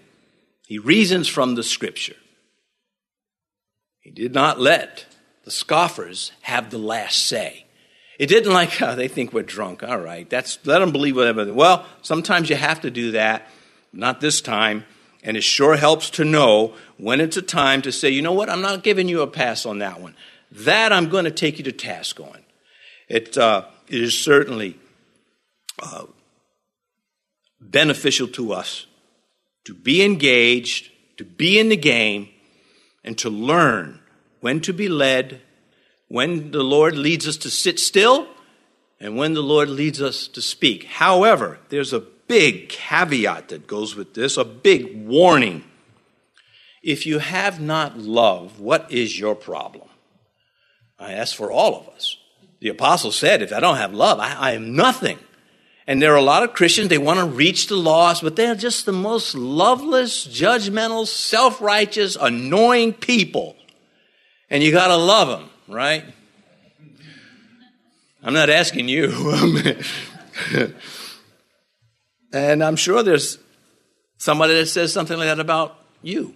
he 0.66 0.80
reasons 0.80 1.28
from 1.28 1.56
the 1.56 1.64
scripture. 1.64 2.16
He 4.00 4.10
did 4.10 4.34
not 4.34 4.60
let 4.60 5.06
the 5.44 5.52
scoffers 5.52 6.32
have 6.42 6.72
the 6.72 6.80
last 6.80 7.26
say. 7.26 7.66
It 8.22 8.30
didn't 8.30 8.54
like, 8.54 8.80
oh, 8.84 8.96
they 8.96 9.08
think 9.08 9.34
we're 9.34 9.42
drunk. 9.42 9.82
All 9.82 9.98
right, 9.98 10.30
that's, 10.30 10.64
let 10.64 10.78
them 10.78 10.92
believe 10.92 11.16
whatever. 11.16 11.52
Well, 11.52 11.88
sometimes 12.04 12.52
you 12.52 12.56
have 12.56 12.82
to 12.82 12.92
do 12.92 13.14
that, 13.14 13.48
not 13.92 14.22
this 14.22 14.42
time. 14.42 14.86
And 15.24 15.36
it 15.36 15.42
sure 15.42 15.76
helps 15.76 16.12
to 16.12 16.24
know 16.24 16.76
when 16.98 17.20
it's 17.20 17.38
a 17.38 17.42
time 17.42 17.82
to 17.82 17.92
say, 17.92 18.12
you 18.12 18.22
know 18.22 18.34
what, 18.34 18.48
I'm 18.48 18.62
not 18.62 18.84
giving 18.84 19.10
you 19.10 19.22
a 19.22 19.28
pass 19.28 19.66
on 19.66 19.80
that 19.80 20.00
one. 20.00 20.16
That 20.52 20.94
I'm 20.94 21.10
going 21.10 21.26
to 21.26 21.32
take 21.32 21.58
you 21.58 21.64
to 21.64 21.72
task 21.72 22.20
on. 22.20 22.38
It, 23.10 23.40
uh, 23.40 23.66
certainly 24.10 24.78
uh, 25.82 26.06
beneficial 27.60 28.28
to 28.28 28.54
us 28.54 28.86
to 29.66 29.74
be 29.74 30.04
engaged, 30.04 30.92
to 31.18 31.26
be 31.26 31.58
in 31.58 31.70
the 31.70 31.76
game, 31.76 32.30
and 33.04 33.18
to 33.18 33.32
learn 33.32 34.00
when 34.42 34.60
to 34.62 34.74
be 34.74 34.90
led, 34.90 35.42
when 36.12 36.52
the 36.52 36.64
Lord 36.64 36.98
leads 36.98 37.26
us 37.26 37.38
to 37.38 37.50
sit 37.50 37.80
still, 37.80 38.28
and 39.00 39.16
when 39.16 39.34
the 39.34 39.42
Lord 39.42 39.70
leads 39.70 40.02
us 40.02 40.28
to 40.28 40.42
speak. 40.42 40.84
However, 40.84 41.60
there's 41.70 41.94
a 41.94 42.02
big 42.02 42.68
caveat 42.68 43.48
that 43.48 43.66
goes 43.66 43.96
with 43.96 44.14
this, 44.14 44.36
a 44.36 44.44
big 44.44 45.08
warning. 45.08 45.64
If 46.84 47.06
you 47.06 47.20
have 47.20 47.62
not 47.62 47.98
love, 47.98 48.60
what 48.60 48.92
is 48.92 49.18
your 49.18 49.36
problem? 49.36 49.88
I 51.00 51.14
ask 51.14 51.34
for 51.34 51.50
all 51.50 51.80
of 51.80 51.88
us. 51.88 52.18
The 52.60 52.70
apostle 52.70 53.12
said, 53.12 53.42
if 53.42 53.54
I 53.54 53.62
don't 53.62 53.78
have 53.78 53.94
love, 53.94 54.20
I, 54.20 54.34
I 54.34 54.52
am 54.52 54.76
nothing. 54.76 55.18
And 55.88 56.02
there 56.02 56.14
are 56.14 56.18
a 56.18 56.22
lot 56.22 56.44
of 56.44 56.54
Christians, 56.54 56.90
they 56.90 56.98
want 56.98 57.20
to 57.20 57.26
reach 57.26 57.68
the 57.68 57.76
lost, 57.76 58.22
but 58.22 58.36
they're 58.36 58.54
just 58.54 58.86
the 58.86 58.92
most 58.92 59.34
loveless, 59.34 60.28
judgmental, 60.28 61.08
self 61.08 61.62
righteous, 61.62 62.18
annoying 62.20 62.94
people 62.94 63.56
and 64.52 64.62
you 64.62 64.72
got 64.72 64.88
to 64.88 64.98
love 64.98 65.30
them, 65.30 65.50
right? 65.72 66.04
I'm 68.24 68.34
not 68.34 68.50
asking 68.50 68.88
you. 68.88 69.12
and 72.34 72.64
I'm 72.64 72.76
sure 72.76 73.02
there's 73.02 73.40
somebody 74.18 74.54
that 74.56 74.68
says 74.68 74.94
something 74.94 75.18
like 75.18 75.28
that 75.28 75.40
about 75.40 75.78
you. 76.02 76.36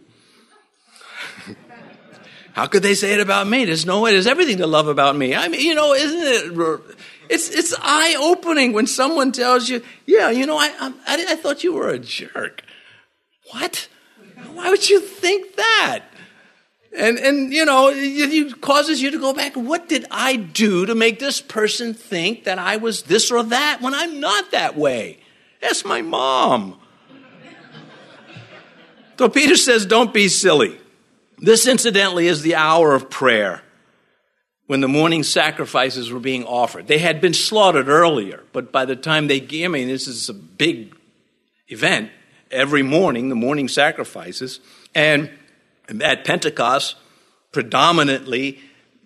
How 2.54 2.68
could 2.68 2.84
they 2.84 2.96
say 2.96 3.14
it 3.14 3.20
about 3.20 3.48
me? 3.48 3.66
There's 3.66 3.86
no 3.86 4.00
way. 4.00 4.12
There's 4.12 4.28
everything 4.28 4.60
to 4.60 4.68
love 4.68 4.88
about 4.88 5.16
me. 5.18 5.36
I 5.36 5.50
mean, 5.50 5.60
you 5.60 5.76
know, 5.76 5.94
isn't 5.94 6.22
it? 6.58 6.96
It's 7.30 7.50
it's 7.50 7.76
eye 7.82 8.16
opening 8.18 8.72
when 8.72 8.88
someone 8.88 9.34
tells 9.34 9.68
you, 9.68 9.84
"Yeah, 10.06 10.30
you 10.30 10.46
know, 10.46 10.58
I, 10.58 10.72
I 10.80 11.26
I 11.32 11.36
thought 11.36 11.66
you 11.66 11.74
were 11.74 11.90
a 11.90 12.00
jerk." 12.00 12.64
What? 13.52 13.90
Why 14.54 14.70
would 14.70 14.90
you 14.90 15.02
think 15.02 15.58
that? 15.58 16.06
And, 16.98 17.18
and 17.18 17.54
you 17.54 17.66
know, 17.66 17.92
it 17.94 18.62
causes 18.62 19.02
you 19.02 19.12
to 19.12 19.20
go 19.20 19.34
back. 19.34 19.56
What 19.56 19.90
did 19.90 20.06
I 20.12 20.36
do 20.38 20.86
to 20.86 20.96
make 20.96 21.20
this 21.20 21.42
person 21.42 21.94
think 21.94 22.46
that 22.46 22.58
I 22.58 22.78
was 22.78 23.04
this 23.04 23.32
or 23.32 23.44
that 23.44 23.82
when 23.82 23.94
I'm 23.94 24.20
not 24.20 24.52
that 24.52 24.78
way? 24.78 25.20
That's 25.62 25.84
my 25.84 26.02
mom. 26.02 26.80
so 29.18 29.30
Peter 29.30 29.56
says, 29.56 29.86
don't 29.86 30.14
be 30.14 30.28
silly. 30.28 30.78
This, 31.38 31.68
incidentally, 31.68 32.28
is 32.28 32.44
the 32.44 32.56
hour 32.56 32.94
of 32.94 33.10
prayer 33.10 33.62
when 34.68 34.82
the 34.82 34.88
morning 34.88 35.24
sacrifices 35.24 36.12
were 36.12 36.20
being 36.20 36.46
offered. 36.46 36.88
They 36.88 37.00
had 37.00 37.20
been 37.20 37.34
slaughtered 37.34 37.88
earlier, 37.88 38.44
but 38.54 38.72
by 38.72 38.86
the 38.86 38.96
time 38.96 39.28
they, 39.28 39.42
I 39.42 39.68
mean, 39.68 39.88
this 39.88 40.08
is 40.08 40.30
a 40.30 40.34
big 40.34 40.96
event. 41.68 42.12
Every 42.52 42.84
morning, 42.84 43.30
the 43.30 43.36
morning 43.36 43.68
sacrifices. 43.68 44.60
And 44.94 45.30
at 46.02 46.26
Pentecost, 46.26 46.96
predominantly 47.52 48.60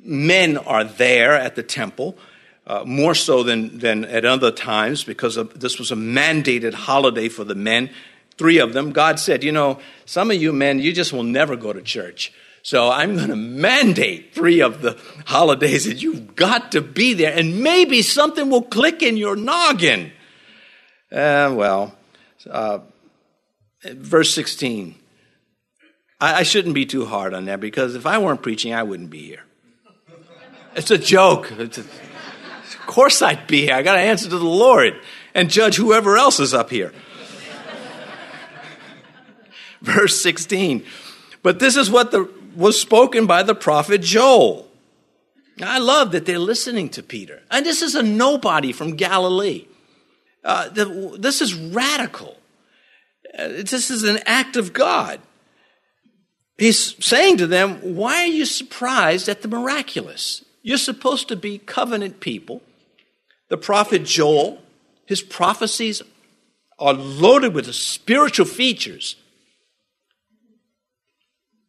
men 0.04 0.58
are 0.58 0.84
there 0.84 1.34
at 1.34 1.56
the 1.56 1.64
temple, 1.64 2.18
uh, 2.66 2.84
more 2.86 3.16
so 3.16 3.44
than, 3.44 3.80
than 3.80 4.06
at 4.06 4.26
other 4.26 4.52
times 4.52 5.04
because 5.04 5.38
of, 5.38 5.60
this 5.60 5.80
was 5.80 5.92
a 5.92 5.96
mandated 5.96 6.74
holiday 6.74 7.30
for 7.30 7.44
the 7.44 7.56
men. 7.56 7.90
Three 8.38 8.60
of 8.60 8.74
them, 8.74 8.92
God 8.92 9.20
said, 9.20 9.44
You 9.44 9.52
know, 9.52 9.80
some 10.06 10.32
of 10.32 10.42
you 10.42 10.54
men, 10.54 10.80
you 10.80 10.94
just 10.94 11.12
will 11.12 11.24
never 11.24 11.56
go 11.56 11.74
to 11.74 11.82
church. 11.82 12.32
So 12.62 12.90
I'm 12.92 13.16
going 13.16 13.30
to 13.30 13.36
mandate 13.36 14.34
three 14.34 14.62
of 14.62 14.82
the 14.82 15.00
holidays 15.26 15.86
that 15.86 16.02
you've 16.02 16.36
got 16.36 16.72
to 16.74 16.82
be 16.82 17.14
there, 17.14 17.34
and 17.34 17.64
maybe 17.64 18.02
something 18.02 18.50
will 18.50 18.62
click 18.62 19.02
in 19.02 19.18
your 19.18 19.36
noggin. 19.36 20.12
Uh, 21.12 21.54
well, 21.56 21.96
uh, 22.50 22.80
verse 23.84 24.34
16. 24.34 24.96
I, 26.20 26.40
I 26.40 26.44
shouldn't 26.44 26.76
be 26.76 26.86
too 26.86 27.06
hard 27.06 27.34
on 27.34 27.46
that 27.46 27.60
because 27.60 27.96
if 27.96 28.06
I 28.06 28.18
weren't 28.18 28.42
preaching, 28.42 28.74
I 28.74 28.84
wouldn't 28.84 29.10
be 29.10 29.24
here. 29.24 29.44
It's 30.76 30.92
a 30.92 30.98
joke. 30.98 31.52
It's 31.52 31.78
a, 31.78 31.82
of 31.82 32.84
course 32.86 33.22
I'd 33.22 33.48
be 33.48 33.62
here. 33.66 33.76
I 33.76 33.82
got 33.82 33.96
to 33.96 34.02
answer 34.02 34.30
to 34.30 34.38
the 34.38 34.46
Lord 34.46 35.00
and 35.34 35.50
judge 35.50 35.76
whoever 35.76 36.18
else 36.18 36.40
is 36.40 36.54
up 36.54 36.70
here. 36.70 36.94
Verse 39.82 40.22
16. 40.22 40.86
But 41.42 41.60
this 41.60 41.76
is 41.76 41.90
what 41.90 42.12
the, 42.12 42.30
was 42.56 42.80
spoken 42.80 43.26
by 43.26 43.44
the 43.44 43.56
prophet 43.56 44.02
Joel. 44.02 44.68
I 45.62 45.80
love 45.80 46.12
that 46.12 46.26
they're 46.26 46.40
listening 46.40 46.90
to 46.90 47.04
Peter. 47.04 47.42
And 47.52 47.66
this 47.66 47.82
is 47.82 47.96
a 47.96 48.04
nobody 48.04 48.72
from 48.72 48.96
Galilee. 48.96 49.66
Uh, 50.44 50.70
the, 50.70 51.18
this 51.20 51.42
is 51.42 51.54
radical. 51.54 52.38
Uh, 53.38 53.48
this 53.48 53.92
is 53.92 54.04
an 54.04 54.20
act 54.26 54.56
of 54.56 54.72
God 54.72 55.20
he's 56.60 57.04
saying 57.04 57.38
to 57.38 57.48
them, 57.48 57.76
Why 57.96 58.24
are 58.24 58.28
you 58.28 58.46
surprised 58.46 59.30
at 59.30 59.42
the 59.42 59.48
miraculous? 59.48 60.44
You're 60.62 60.78
supposed 60.78 61.28
to 61.30 61.36
be 61.36 61.58
covenant 61.58 62.20
people. 62.20 62.62
The 63.50 63.58
prophet 63.58 64.04
Joel, 64.04 64.62
his 65.06 65.22
prophecies 65.22 66.02
are 66.78 66.94
loaded 66.94 67.54
with 67.54 67.74
spiritual 67.74 68.46
features 68.46 69.16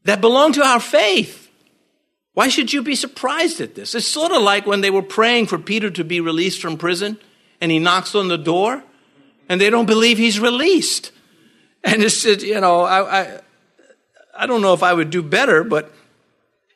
that 0.05 0.21
belong 0.21 0.53
to 0.53 0.65
our 0.65 0.81
faith. 0.81 1.49
Why 2.33 2.49
should 2.49 2.73
you 2.73 2.83
be 2.83 2.95
surprised 2.95 3.61
at 3.61 3.75
this? 3.75 3.95
It's 3.95 4.07
sort 4.07 4.33
of 4.33 4.43
like 4.43 4.67
when 4.67 4.81
they 4.81 4.91
were 4.91 5.03
praying 5.03 5.47
for 5.47 5.59
Peter 5.59 5.91
to 5.91 6.05
be 6.05 6.21
released 6.21 6.61
from 6.61 6.77
prison 6.77 7.19
and 7.61 7.71
he 7.71 7.79
knocks 7.79 8.15
on 8.15 8.29
the 8.29 8.39
door 8.39 8.83
and 9.49 9.61
they 9.61 9.69
don't 9.69 9.87
believe 9.87 10.17
he's 10.17 10.39
released. 10.39 11.13
And 11.83 12.03
it's, 12.03 12.25
you 12.25 12.61
know, 12.61 12.83
I, 12.83 13.21
I 13.21 13.41
I 14.37 14.47
don't 14.47 14.63
know 14.63 14.75
if 14.75 14.83
I 14.83 14.93
would 14.93 15.11
do 15.11 15.23
better, 15.23 15.65
but 15.65 15.93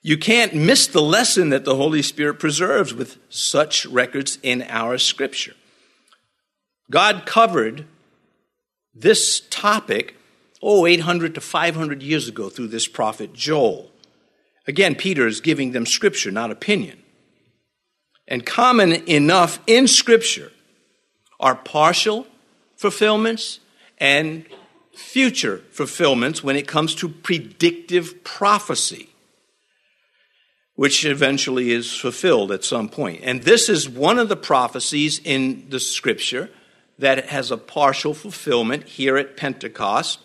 you 0.03 0.19
can't 0.19 0.55
miss 0.55 0.87
the 0.87 1.01
lesson 1.01 1.49
that 1.49 1.65
the 1.65 1.77
Holy 1.77 2.03
Spirit 2.03 2.39
preserves 2.39 2.93
with 2.93 3.19
such 3.31 3.87
records 3.87 4.39
in 4.43 4.63
our 4.69 4.99
scripture. 4.99 5.55
God 6.91 7.25
covered 7.25 7.87
this 8.95 9.41
topic, 9.51 10.17
oh, 10.63 10.87
800 10.87 11.35
to 11.35 11.41
500 11.41 12.03
years 12.03 12.29
ago 12.29 12.49
through 12.49 12.69
this 12.69 12.87
prophet 12.87 13.33
Joel. 13.33 13.91
Again, 14.67 14.95
Peter 14.95 15.27
is 15.27 15.41
giving 15.41 15.73
them 15.73 15.87
scripture, 15.87 16.31
not 16.31 16.51
opinion. 16.51 17.03
And 18.27 18.45
common 18.45 18.93
enough 19.09 19.59
in 19.67 19.89
scripture 19.89 20.53
are 21.41 21.55
partial 21.55 22.27
fulfillments 22.77 23.61
and 23.99 24.45
future 24.97 25.59
fulfillments 25.71 26.43
when 26.43 26.57
it 26.57 26.69
comes 26.69 26.95
to 26.97 27.09
predictive 27.09 28.25
prophecy, 28.25 29.09
which 30.75 31.05
eventually 31.05 31.71
is 31.71 31.95
fulfilled 31.95 32.51
at 32.51 32.65
some 32.65 32.89
point. 32.89 33.21
And 33.23 33.43
this 33.43 33.69
is 33.69 33.89
one 33.89 34.19
of 34.19 34.29
the 34.29 34.37
prophecies 34.37 35.21
in 35.23 35.67
the 35.71 35.81
scripture 35.81 36.51
that 36.99 37.27
has 37.27 37.51
a 37.51 37.57
partial 37.57 38.15
fulfillment 38.15 38.85
here 38.85 39.17
at 39.17 39.37
Pentecost 39.37 40.21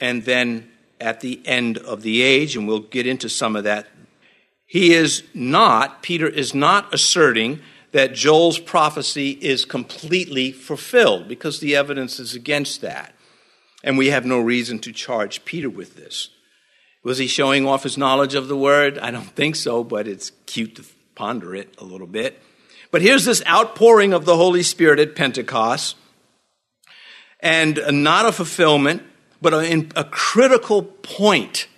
and 0.00 0.24
then 0.24 0.70
at 1.00 1.20
the 1.20 1.40
end 1.44 1.78
of 1.78 2.02
the 2.02 2.22
age, 2.22 2.56
and 2.56 2.66
we'll 2.66 2.80
get 2.80 3.06
into 3.06 3.28
some 3.28 3.56
of 3.56 3.64
that. 3.64 3.86
He 4.66 4.94
is 4.94 5.22
not, 5.34 6.02
Peter 6.02 6.26
is 6.26 6.54
not 6.54 6.92
asserting 6.92 7.60
that 7.92 8.14
Joel's 8.14 8.58
prophecy 8.58 9.30
is 9.40 9.64
completely 9.64 10.52
fulfilled 10.52 11.28
because 11.28 11.60
the 11.60 11.76
evidence 11.76 12.18
is 12.18 12.34
against 12.34 12.80
that. 12.82 13.14
And 13.86 13.96
we 13.96 14.08
have 14.08 14.26
no 14.26 14.40
reason 14.40 14.80
to 14.80 14.92
charge 14.92 15.44
Peter 15.44 15.70
with 15.70 15.94
this. 15.94 16.30
Was 17.04 17.18
he 17.18 17.28
showing 17.28 17.66
off 17.66 17.84
his 17.84 17.96
knowledge 17.96 18.34
of 18.34 18.48
the 18.48 18.56
word? 18.56 18.98
I 18.98 19.12
don't 19.12 19.30
think 19.30 19.54
so, 19.54 19.84
but 19.84 20.08
it's 20.08 20.32
cute 20.44 20.74
to 20.74 20.84
ponder 21.14 21.54
it 21.54 21.72
a 21.78 21.84
little 21.84 22.08
bit. 22.08 22.42
But 22.90 23.00
here's 23.00 23.24
this 23.24 23.44
outpouring 23.46 24.12
of 24.12 24.24
the 24.24 24.36
Holy 24.36 24.64
Spirit 24.64 24.98
at 24.98 25.14
Pentecost, 25.14 25.96
and 27.38 27.78
not 28.02 28.26
a 28.26 28.32
fulfillment, 28.32 29.04
but 29.40 29.54
a, 29.54 29.86
a 29.94 30.02
critical 30.02 30.82
point, 30.82 31.68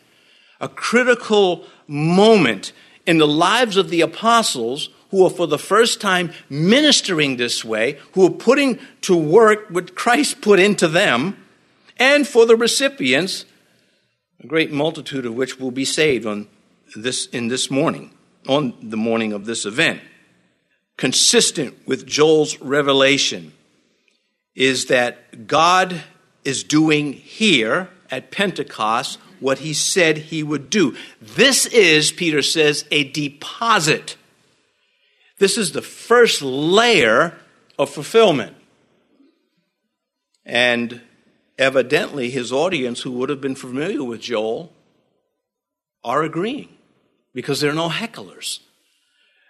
a 0.63 0.69
critical 0.69 1.67
moment 1.87 2.73
in 3.05 3.19
the 3.19 3.29
lives 3.29 3.77
of 3.77 3.91
the 3.91 4.01
apostles 4.01 4.89
who 5.11 5.27
are 5.27 5.31
for 5.31 5.47
the 5.47 5.59
first 5.59 6.01
time 6.01 6.33
ministering 6.49 7.37
this 7.37 7.63
way, 7.63 7.99
who 8.13 8.25
are 8.25 8.31
putting 8.31 8.79
to 9.03 9.15
work 9.15 9.67
what 9.69 9.95
Christ 9.95 10.41
put 10.41 10.59
into 10.59 10.89
them, 10.89 11.37
and 11.99 12.27
for 12.27 12.47
the 12.47 12.57
recipients, 12.57 13.45
a 14.43 14.47
great 14.47 14.71
multitude 14.71 15.27
of 15.27 15.35
which 15.35 15.59
will 15.59 15.71
be 15.71 15.85
saved 15.85 16.27
on 16.27 16.49
this, 16.97 17.27
in 17.27 17.49
this 17.49 17.71
morning, 17.71 18.15
on 18.47 18.75
the 18.83 18.97
morning 18.97 19.33
of 19.33 19.47
this 19.47 19.65
event. 19.65 20.01
Consistent 20.97 21.75
with 21.87 22.07
Joel's 22.07 22.61
revelation 22.61 23.53
is 24.55 24.87
that 24.87 25.47
God 25.47 26.03
is 26.45 26.65
doing 26.65 27.13
here 27.13 27.91
at 28.11 28.31
Pentecost 28.31 29.19
what 29.41 29.59
he 29.59 29.73
said 29.73 30.19
he 30.19 30.43
would 30.43 30.71
do. 30.71 30.97
This 31.21 31.67
is, 31.67 32.11
Peter 32.11 32.43
says, 32.43 32.85
a 32.91 33.05
deposit. 33.05 34.17
This 35.39 35.57
is 35.57 35.73
the 35.73 35.83
first 35.83 36.43
layer 36.43 37.39
of 37.79 37.91
fulfillment. 37.91 38.57
And 40.45 41.01
evidently, 41.59 42.31
his 42.31 42.53
audience, 42.53 43.03
who 43.03 43.13
would 43.13 43.29
have 43.29 43.41
been 43.41 43.55
familiar 43.55 44.05
with 44.05 44.21
Joel, 44.21 44.73
are 46.05 46.23
agreeing 46.23 46.69
because 47.35 47.61
there 47.61 47.71
are 47.71 47.75
no 47.75 47.89
hecklers. 47.89 48.61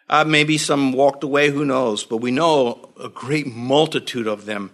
Uh, 0.09 0.25
maybe 0.25 0.57
some 0.57 0.93
walked 0.93 1.23
away, 1.23 1.51
who 1.51 1.65
knows? 1.65 2.05
But 2.05 2.19
we 2.19 2.31
know 2.31 2.91
a 2.99 3.09
great 3.09 3.47
multitude 3.47 4.27
of 4.27 4.47
them 4.47 4.71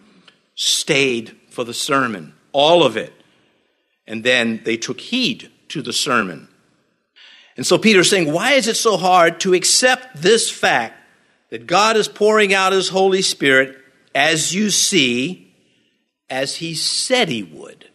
stayed 0.54 1.36
for 1.50 1.64
the 1.64 1.74
sermon, 1.74 2.34
all 2.52 2.84
of 2.84 2.96
it. 2.96 3.12
And 4.06 4.22
then 4.22 4.60
they 4.64 4.76
took 4.76 5.00
heed 5.00 5.50
to 5.68 5.82
the 5.82 5.92
sermon. 5.92 6.48
And 7.56 7.66
so 7.66 7.78
Peter's 7.78 8.10
saying, 8.10 8.32
why 8.32 8.52
is 8.52 8.68
it 8.68 8.76
so 8.76 8.96
hard 8.96 9.40
to 9.40 9.54
accept 9.54 10.22
this 10.22 10.50
fact 10.50 10.94
that 11.50 11.66
God 11.66 11.96
is 11.96 12.08
pouring 12.08 12.52
out 12.52 12.72
his 12.72 12.88
Holy 12.88 13.22
Spirit 13.22 13.76
as 14.14 14.54
you 14.54 14.70
see, 14.70 15.43
as 16.34 16.56
he 16.56 16.74
said 16.74 17.28
he 17.28 17.44
would? 17.44 17.88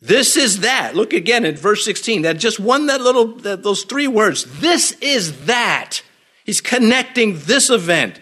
This 0.00 0.36
is 0.36 0.60
that. 0.60 0.96
Look 0.96 1.12
again 1.12 1.44
at 1.44 1.58
verse 1.58 1.84
16. 1.84 2.22
That 2.22 2.38
just 2.38 2.58
one 2.58 2.86
that 2.86 3.00
little 3.00 3.36
that, 3.38 3.62
those 3.62 3.84
three 3.84 4.08
words. 4.08 4.44
This 4.60 4.92
is 5.00 5.46
that. 5.46 6.02
He's 6.44 6.60
connecting 6.60 7.38
this 7.40 7.70
event 7.70 8.20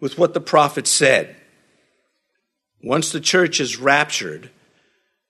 with 0.00 0.18
what 0.18 0.32
the 0.32 0.40
prophet 0.40 0.86
said. 0.86 1.36
Once 2.82 3.12
the 3.12 3.20
church 3.20 3.60
is 3.60 3.78
raptured, 3.78 4.50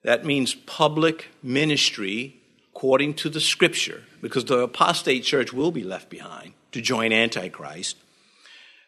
that 0.04 0.24
means 0.24 0.54
public 0.54 1.28
ministry 1.42 2.40
according 2.74 3.14
to 3.14 3.28
the 3.28 3.40
scripture, 3.40 4.02
because 4.20 4.46
the 4.46 4.58
apostate 4.58 5.24
church 5.24 5.52
will 5.52 5.70
be 5.70 5.84
left 5.84 6.08
behind 6.08 6.52
to 6.72 6.80
join 6.80 7.12
Antichrist. 7.12 7.96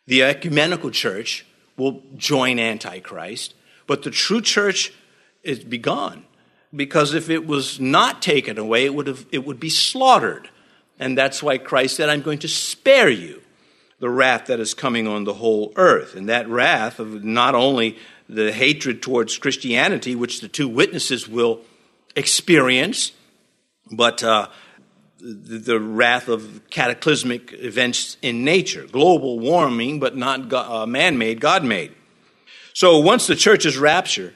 The 0.06 0.22
ecumenical 0.22 0.90
church 0.90 1.44
will 1.76 2.02
join 2.16 2.58
Antichrist, 2.58 3.54
but 3.86 4.02
the 4.02 4.10
true 4.10 4.40
church 4.40 4.92
is 5.42 5.62
be 5.64 5.78
gone. 5.78 6.24
Because 6.74 7.14
if 7.14 7.30
it 7.30 7.46
was 7.46 7.78
not 7.78 8.20
taken 8.20 8.58
away, 8.58 8.84
it 8.84 8.94
would, 8.94 9.06
have, 9.06 9.26
it 9.30 9.46
would 9.46 9.60
be 9.60 9.70
slaughtered. 9.70 10.48
And 10.98 11.16
that's 11.16 11.42
why 11.42 11.58
Christ 11.58 11.96
said, 11.96 12.08
I'm 12.08 12.22
going 12.22 12.40
to 12.40 12.48
spare 12.48 13.10
you 13.10 13.42
the 14.00 14.10
wrath 14.10 14.46
that 14.46 14.60
is 14.60 14.74
coming 14.74 15.06
on 15.06 15.24
the 15.24 15.34
whole 15.34 15.72
earth. 15.76 16.14
And 16.16 16.28
that 16.28 16.48
wrath 16.48 16.98
of 16.98 17.24
not 17.24 17.54
only 17.54 17.96
the 18.28 18.52
hatred 18.52 19.02
towards 19.02 19.38
Christianity, 19.38 20.14
which 20.14 20.40
the 20.40 20.48
two 20.48 20.68
witnesses 20.68 21.28
will 21.28 21.60
experience, 22.16 23.12
but 23.90 24.22
uh, 24.22 24.48
the, 25.20 25.58
the, 25.58 25.80
wrath 25.80 26.28
of 26.28 26.60
cataclysmic 26.70 27.52
events 27.52 28.16
in 28.22 28.44
nature, 28.44 28.86
global 28.90 29.38
warming, 29.38 30.00
but 30.00 30.16
not 30.16 30.52
uh, 30.52 30.86
man 30.86 31.18
made, 31.18 31.40
God 31.40 31.64
made. 31.64 31.92
So 32.74 32.98
once 32.98 33.28
the 33.28 33.36
church 33.36 33.64
is 33.64 33.78
raptured, 33.78 34.34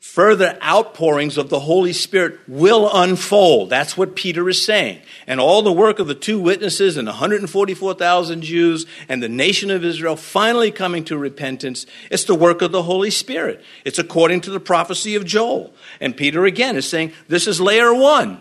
further 0.00 0.58
outpourings 0.62 1.36
of 1.36 1.50
the 1.50 1.60
Holy 1.60 1.92
Spirit 1.92 2.40
will 2.48 2.90
unfold. 2.90 3.68
That's 3.68 3.94
what 3.94 4.16
Peter 4.16 4.48
is 4.48 4.64
saying. 4.64 5.02
And 5.26 5.38
all 5.38 5.60
the 5.60 5.70
work 5.70 5.98
of 5.98 6.06
the 6.06 6.14
two 6.14 6.40
witnesses 6.40 6.96
and 6.96 7.06
144,000 7.06 8.40
Jews 8.40 8.86
and 9.06 9.22
the 9.22 9.28
nation 9.28 9.70
of 9.70 9.84
Israel 9.84 10.16
finally 10.16 10.70
coming 10.70 11.04
to 11.04 11.18
repentance, 11.18 11.84
it's 12.10 12.24
the 12.24 12.34
work 12.34 12.62
of 12.62 12.72
the 12.72 12.84
Holy 12.84 13.10
Spirit. 13.10 13.62
It's 13.84 13.98
according 13.98 14.40
to 14.42 14.50
the 14.50 14.58
prophecy 14.58 15.14
of 15.14 15.26
Joel. 15.26 15.74
And 16.00 16.16
Peter 16.16 16.46
again 16.46 16.76
is 16.76 16.88
saying 16.88 17.12
this 17.28 17.46
is 17.46 17.60
layer 17.60 17.92
one. 17.92 18.40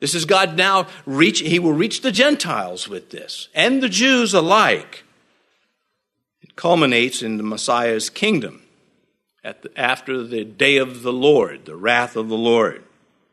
This 0.00 0.16
is 0.16 0.24
God 0.24 0.56
now 0.56 0.88
reach, 1.06 1.38
he 1.38 1.60
will 1.60 1.74
reach 1.74 2.00
the 2.00 2.10
Gentiles 2.10 2.88
with 2.88 3.10
this 3.10 3.46
and 3.54 3.80
the 3.80 3.88
Jews 3.88 4.34
alike. 4.34 5.04
Culminates 6.56 7.22
in 7.22 7.36
the 7.36 7.42
Messiah's 7.42 8.10
kingdom 8.10 8.62
the, 9.42 9.70
after 9.76 10.22
the 10.22 10.44
day 10.44 10.76
of 10.76 11.02
the 11.02 11.12
Lord, 11.12 11.64
the 11.64 11.76
wrath 11.76 12.16
of 12.16 12.28
the 12.28 12.36
Lord. 12.36 12.84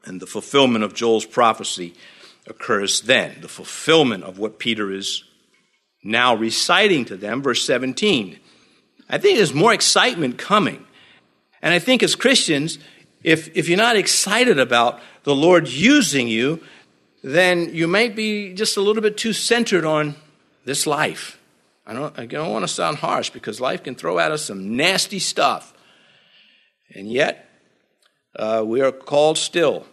And 0.05 0.21
the 0.21 0.27
fulfillment 0.27 0.83
of 0.83 0.93
Joel's 0.93 1.25
prophecy 1.25 1.93
occurs 2.47 3.01
then. 3.01 3.41
The 3.41 3.47
fulfillment 3.47 4.23
of 4.23 4.39
what 4.39 4.59
Peter 4.59 4.91
is 4.91 5.23
now 6.03 6.35
reciting 6.35 7.05
to 7.05 7.17
them, 7.17 7.41
verse 7.41 7.65
17. 7.65 8.39
I 9.09 9.17
think 9.17 9.37
there's 9.37 9.53
more 9.53 9.73
excitement 9.73 10.37
coming. 10.37 10.85
And 11.61 11.73
I 11.73 11.79
think 11.79 12.01
as 12.01 12.15
Christians, 12.15 12.79
if, 13.23 13.55
if 13.55 13.67
you're 13.67 13.77
not 13.77 13.97
excited 13.97 14.59
about 14.59 14.99
the 15.23 15.35
Lord 15.35 15.67
using 15.67 16.27
you, 16.27 16.61
then 17.21 17.73
you 17.73 17.87
might 17.87 18.15
be 18.15 18.53
just 18.53 18.77
a 18.77 18.81
little 18.81 19.01
bit 19.01 19.17
too 19.17 19.33
centered 19.33 19.83
on 19.83 20.15
this 20.63 20.87
life. 20.87 21.38
I 21.89 21.93
don't, 21.93 22.19
I 22.19 22.27
don't 22.27 22.51
want 22.51 22.61
to 22.61 22.67
sound 22.67 22.97
harsh 22.97 23.31
because 23.31 23.59
life 23.59 23.81
can 23.81 23.95
throw 23.95 24.19
at 24.19 24.31
us 24.31 24.45
some 24.45 24.77
nasty 24.77 25.17
stuff. 25.17 25.73
And 26.93 27.11
yet, 27.11 27.49
uh, 28.35 28.61
we 28.63 28.81
are 28.81 28.91
called 28.91 29.39
still 29.39 29.87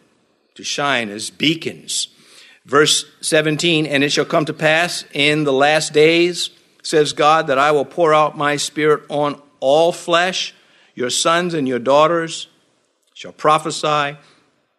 to 0.57 0.63
shine 0.63 1.09
as 1.09 1.31
beacons. 1.31 2.09
Verse 2.67 3.07
17, 3.23 3.87
and 3.87 4.05
it 4.05 4.13
shall 4.13 4.27
come 4.27 4.45
to 4.45 4.53
pass 4.53 5.07
in 5.15 5.45
the 5.45 5.55
last 5.55 5.95
days, 5.95 6.51
says 6.83 7.15
God, 7.15 7.47
that 7.47 7.59
I 7.59 7.73
will 7.73 7.87
pour 7.87 8.13
out 8.13 8.37
my 8.37 8.57
spirit 8.57 9.05
on 9.09 9.41
all 9.61 9.91
flesh. 9.91 10.55
Your 10.95 11.09
sons 11.09 11.55
and 11.55 11.67
your 11.67 11.79
daughters 11.79 12.49
shall 13.15 13.33
prophesy. 13.33 14.19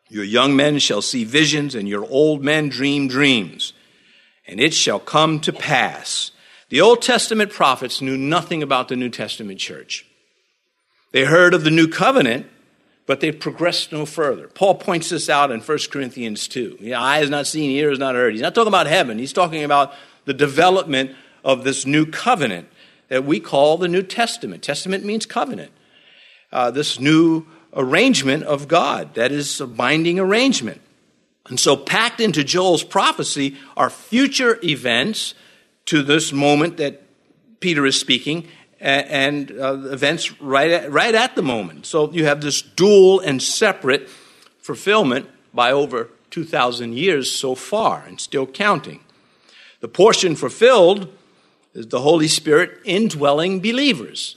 Your 0.08 0.24
young 0.24 0.56
men 0.56 0.78
shall 0.78 1.02
see 1.02 1.24
visions, 1.24 1.74
and 1.74 1.90
your 1.90 2.06
old 2.08 2.44
men 2.44 2.70
dream 2.70 3.08
dreams. 3.08 3.74
And 4.46 4.60
it 4.60 4.76
shall 4.76 5.00
come 5.00 5.40
to 5.40 5.52
pass. 5.52 6.30
The 6.70 6.82
Old 6.82 7.02
Testament 7.02 7.52
prophets 7.52 8.02
knew 8.02 8.18
nothing 8.18 8.62
about 8.62 8.90
the 8.90 8.98
New 8.98 9.10
Testament 9.10 9.60
church. 9.60 10.06
They 11.12 11.24
heard 11.24 11.54
of 11.54 11.64
the 11.64 11.72
new 11.72 11.88
covenant, 11.88 12.48
but 13.06 13.22
they 13.22 13.32
progressed 13.32 13.94
no 13.94 14.06
further. 14.06 14.50
Paul 14.50 14.76
points 14.76 15.10
this 15.10 15.30
out 15.30 15.50
in 15.50 15.62
1 15.62 15.78
Corinthians 15.90 16.48
2. 16.50 16.78
You 16.82 16.90
know, 16.92 17.00
eye 17.00 17.20
has 17.20 17.30
not 17.30 17.48
seen, 17.48 17.72
ear 17.72 17.90
has 17.90 18.00
not 18.00 18.16
heard. 18.16 18.34
He's 18.34 18.42
not 18.42 18.54
talking 18.54 18.68
about 18.68 18.88
heaven, 18.88 19.18
he's 19.18 19.34
talking 19.34 19.64
about 19.64 19.94
the 20.26 20.34
development 20.34 21.12
of 21.46 21.64
this 21.64 21.86
new 21.86 22.06
covenant 22.06 22.68
that 23.08 23.24
we 23.24 23.40
call 23.40 23.78
the 23.78 23.88
New 23.88 24.04
Testament. 24.04 24.62
Testament 24.62 25.06
means 25.06 25.26
covenant. 25.26 25.72
Uh, 26.52 26.70
this 26.72 27.00
new 27.00 27.46
arrangement 27.74 28.44
of 28.44 28.68
God, 28.68 29.14
that 29.16 29.32
is 29.32 29.62
a 29.62 29.68
binding 29.68 30.20
arrangement. 30.20 30.82
And 31.48 31.58
so, 31.58 31.78
packed 31.78 32.20
into 32.20 32.44
Joel's 32.44 32.84
prophecy 32.84 33.56
are 33.78 33.90
future 33.90 34.60
events 34.62 35.34
to 35.88 36.04
this 36.04 36.32
moment 36.32 36.78
that 36.78 37.02
Peter 37.60 37.86
is 37.86 38.00
speaking, 38.00 38.48
and 38.80 39.52
uh, 39.52 39.74
events 39.90 40.40
right 40.40 40.72
at, 40.72 40.92
right 40.92 41.16
at 41.16 41.36
the 41.36 41.42
moment. 41.42 41.86
So 41.86 42.12
you 42.12 42.26
have 42.26 42.42
this 42.42 42.62
dual 42.62 43.20
and 43.20 43.42
separate 43.42 44.08
fulfillment 44.60 45.30
by 45.54 45.72
over 45.72 46.10
2,000 46.30 46.94
years 46.94 47.32
so 47.32 47.56
far 47.56 48.04
and 48.06 48.22
still 48.22 48.46
counting. 48.46 49.00
The 49.80 49.88
portion 49.88 50.36
fulfilled 50.36 51.12
is 51.74 51.88
the 51.88 52.02
Holy 52.02 52.28
Spirit 52.28 52.80
indwelling 52.84 53.60
believers. 53.60 54.36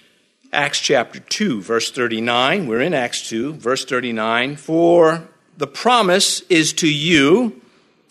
Acts 0.53 0.81
chapter 0.81 1.21
2, 1.21 1.63
verse 1.63 1.91
39. 1.91 2.67
We're 2.67 2.81
in 2.81 2.95
Acts 2.95 3.29
2, 3.29 3.55
verse 3.55 3.85
39. 3.85 4.57
For 4.57 5.29
the 5.57 5.67
promise 5.67 6.41
is 6.49 6.73
to 6.75 6.89
you 6.89 7.61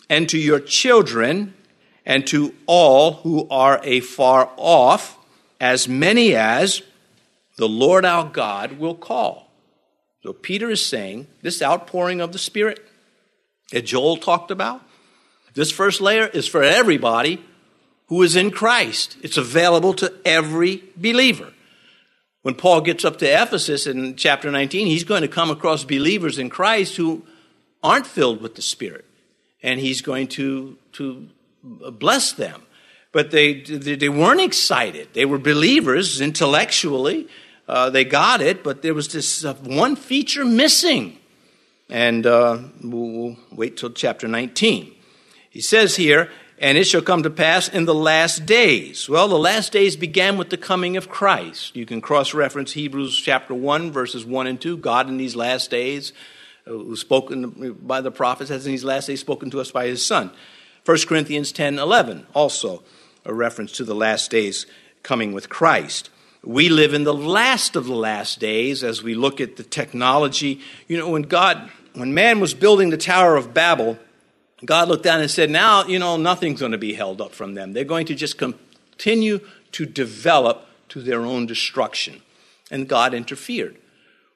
and 0.09 0.29
to 0.29 0.37
your 0.37 0.59
children 0.59 1.53
and 2.09 2.25
to 2.25 2.55
all 2.65 3.13
who 3.13 3.47
are 3.49 3.79
afar 3.85 4.49
off 4.57 5.15
as 5.61 5.87
many 5.87 6.33
as 6.33 6.81
the 7.57 7.69
Lord 7.69 8.03
our 8.03 8.25
God 8.25 8.79
will 8.79 8.95
call. 8.95 9.51
So 10.23 10.33
Peter 10.33 10.71
is 10.71 10.83
saying 10.83 11.27
this 11.43 11.61
outpouring 11.61 12.19
of 12.19 12.31
the 12.31 12.39
Spirit 12.39 12.83
that 13.71 13.83
Joel 13.85 14.17
talked 14.17 14.49
about. 14.49 14.81
This 15.53 15.71
first 15.71 16.01
layer 16.01 16.25
is 16.25 16.47
for 16.47 16.63
everybody 16.63 17.45
who 18.07 18.23
is 18.23 18.35
in 18.35 18.49
Christ. 18.49 19.15
It's 19.21 19.37
available 19.37 19.93
to 19.93 20.11
every 20.25 20.83
believer. 20.97 21.53
When 22.41 22.55
Paul 22.55 22.81
gets 22.81 23.05
up 23.05 23.19
to 23.19 23.27
Ephesus 23.27 23.85
in 23.85 24.15
chapter 24.15 24.49
19, 24.49 24.87
he's 24.87 25.03
going 25.03 25.21
to 25.21 25.27
come 25.27 25.51
across 25.51 25.83
believers 25.83 26.39
in 26.39 26.49
Christ 26.49 26.95
who 26.95 27.23
aren't 27.83 28.07
filled 28.07 28.41
with 28.41 28.55
the 28.55 28.63
Spirit. 28.63 29.05
And 29.61 29.79
he's 29.79 30.01
going 30.01 30.29
to, 30.29 30.77
to 30.93 31.29
bless 31.63 32.31
them. 32.33 32.63
But 33.11 33.31
they, 33.31 33.61
they 33.61 34.09
weren't 34.09 34.41
excited. 34.41 35.09
They 35.13 35.25
were 35.25 35.39
believers 35.39 36.21
intellectually. 36.21 37.27
Uh, 37.67 37.89
they 37.89 38.05
got 38.05 38.41
it, 38.41 38.63
but 38.63 38.81
there 38.81 38.93
was 38.93 39.07
this 39.09 39.43
uh, 39.43 39.53
one 39.55 39.95
feature 39.95 40.45
missing. 40.45 41.17
And 41.89 42.25
uh, 42.25 42.59
we'll, 42.83 43.35
wait 43.51 43.77
till 43.77 43.89
chapter 43.89 44.27
19. 44.27 44.93
He 45.49 45.61
says 45.61 45.95
here, 45.95 46.29
and 46.59 46.77
it 46.77 46.83
shall 46.83 47.01
come 47.01 47.23
to 47.23 47.29
pass 47.29 47.67
in 47.67 47.85
the 47.85 47.95
last 47.95 48.45
days. 48.45 49.09
Well, 49.09 49.27
the 49.27 49.39
last 49.39 49.71
days 49.71 49.95
began 49.95 50.37
with 50.37 50.49
the 50.49 50.57
coming 50.57 50.97
of 50.97 51.09
Christ. 51.09 51.75
You 51.75 51.85
can 51.85 52.01
cross 52.01 52.33
reference 52.33 52.73
Hebrews 52.73 53.17
chapter 53.17 53.53
1, 53.53 53.91
verses 53.91 54.25
1 54.25 54.45
and 54.45 54.61
2. 54.61 54.77
God 54.77 55.07
in 55.07 55.17
these 55.17 55.35
last 55.35 55.71
days, 55.71 56.13
uh, 56.67 56.71
who 56.71 56.95
spoken 56.95 57.73
by 57.81 58.01
the 58.01 58.11
prophets, 58.11 58.49
has 58.49 58.65
in 58.65 58.73
these 58.73 58.83
last 58.83 59.07
days 59.07 59.19
spoken 59.21 59.49
to 59.51 59.61
us 59.61 59.71
by 59.71 59.87
his 59.87 60.05
Son. 60.05 60.31
1 60.89 60.97
Corinthians 61.07 61.51
10 61.51 61.77
11, 61.77 62.25
also 62.33 62.81
a 63.23 63.31
reference 63.31 63.73
to 63.73 63.83
the 63.83 63.93
last 63.93 64.31
days 64.31 64.65
coming 65.03 65.33
with 65.33 65.47
Christ. 65.47 66.09
We 66.43 66.67
live 66.67 66.95
in 66.95 67.03
the 67.03 67.13
last 67.13 67.75
of 67.75 67.85
the 67.85 67.93
last 67.93 68.39
days 68.39 68.83
as 68.83 69.03
we 69.03 69.13
look 69.13 69.39
at 69.39 69.55
the 69.55 69.63
technology. 69.63 70.61
You 70.87 70.97
know, 70.97 71.11
when 71.11 71.21
God, 71.21 71.69
when 71.93 72.15
man 72.15 72.39
was 72.39 72.55
building 72.55 72.89
the 72.89 72.97
Tower 72.97 73.35
of 73.35 73.53
Babel, 73.53 73.99
God 74.65 74.87
looked 74.87 75.03
down 75.03 75.21
and 75.21 75.29
said, 75.29 75.51
Now, 75.51 75.83
you 75.85 75.99
know, 75.99 76.17
nothing's 76.17 76.59
going 76.59 76.71
to 76.71 76.79
be 76.79 76.95
held 76.95 77.21
up 77.21 77.35
from 77.35 77.53
them. 77.53 77.73
They're 77.73 77.83
going 77.83 78.07
to 78.07 78.15
just 78.15 78.39
continue 78.39 79.41
to 79.73 79.85
develop 79.85 80.65
to 80.87 81.03
their 81.03 81.21
own 81.21 81.45
destruction. 81.45 82.23
And 82.71 82.89
God 82.89 83.13
interfered. 83.13 83.77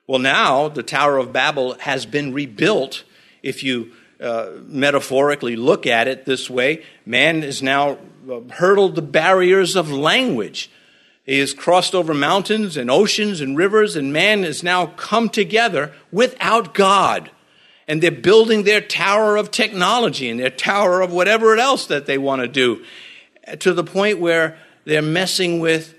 Well, 0.05 0.19
now 0.19 0.67
the 0.69 0.83
Tower 0.83 1.17
of 1.17 1.33
Babel 1.33 1.79
has 1.79 2.05
been 2.05 2.31
rebuilt. 2.31 3.05
If 3.41 3.63
you 3.63 3.93
uh, 4.23 4.51
metaphorically 4.65 5.55
look 5.55 5.85
at 5.85 6.07
it 6.07 6.25
this 6.25 6.49
way, 6.49 6.83
man 7.05 7.41
has 7.41 7.61
now 7.61 7.97
uh, 8.31 8.39
hurdled 8.51 8.95
the 8.95 9.01
barriers 9.01 9.75
of 9.75 9.91
language. 9.91 10.71
He 11.25 11.39
has 11.39 11.53
crossed 11.53 11.93
over 11.93 12.13
mountains 12.13 12.77
and 12.77 12.89
oceans 12.89 13.41
and 13.41 13.57
rivers, 13.57 13.95
and 13.95 14.11
man 14.11 14.43
has 14.43 14.63
now 14.63 14.87
come 14.87 15.29
together 15.29 15.93
without 16.11 16.73
God 16.73 17.29
and 17.87 18.01
they're 18.01 18.11
building 18.11 18.63
their 18.63 18.81
tower 18.81 19.35
of 19.35 19.51
technology 19.51 20.29
and 20.29 20.39
their 20.39 20.49
tower 20.49 21.01
of 21.01 21.11
whatever 21.11 21.57
else 21.57 21.87
that 21.87 22.05
they 22.05 22.17
want 22.17 22.41
to 22.41 22.47
do 22.47 22.83
to 23.59 23.73
the 23.73 23.83
point 23.83 24.19
where 24.19 24.57
they're 24.85 25.01
messing 25.01 25.59
with, 25.59 25.95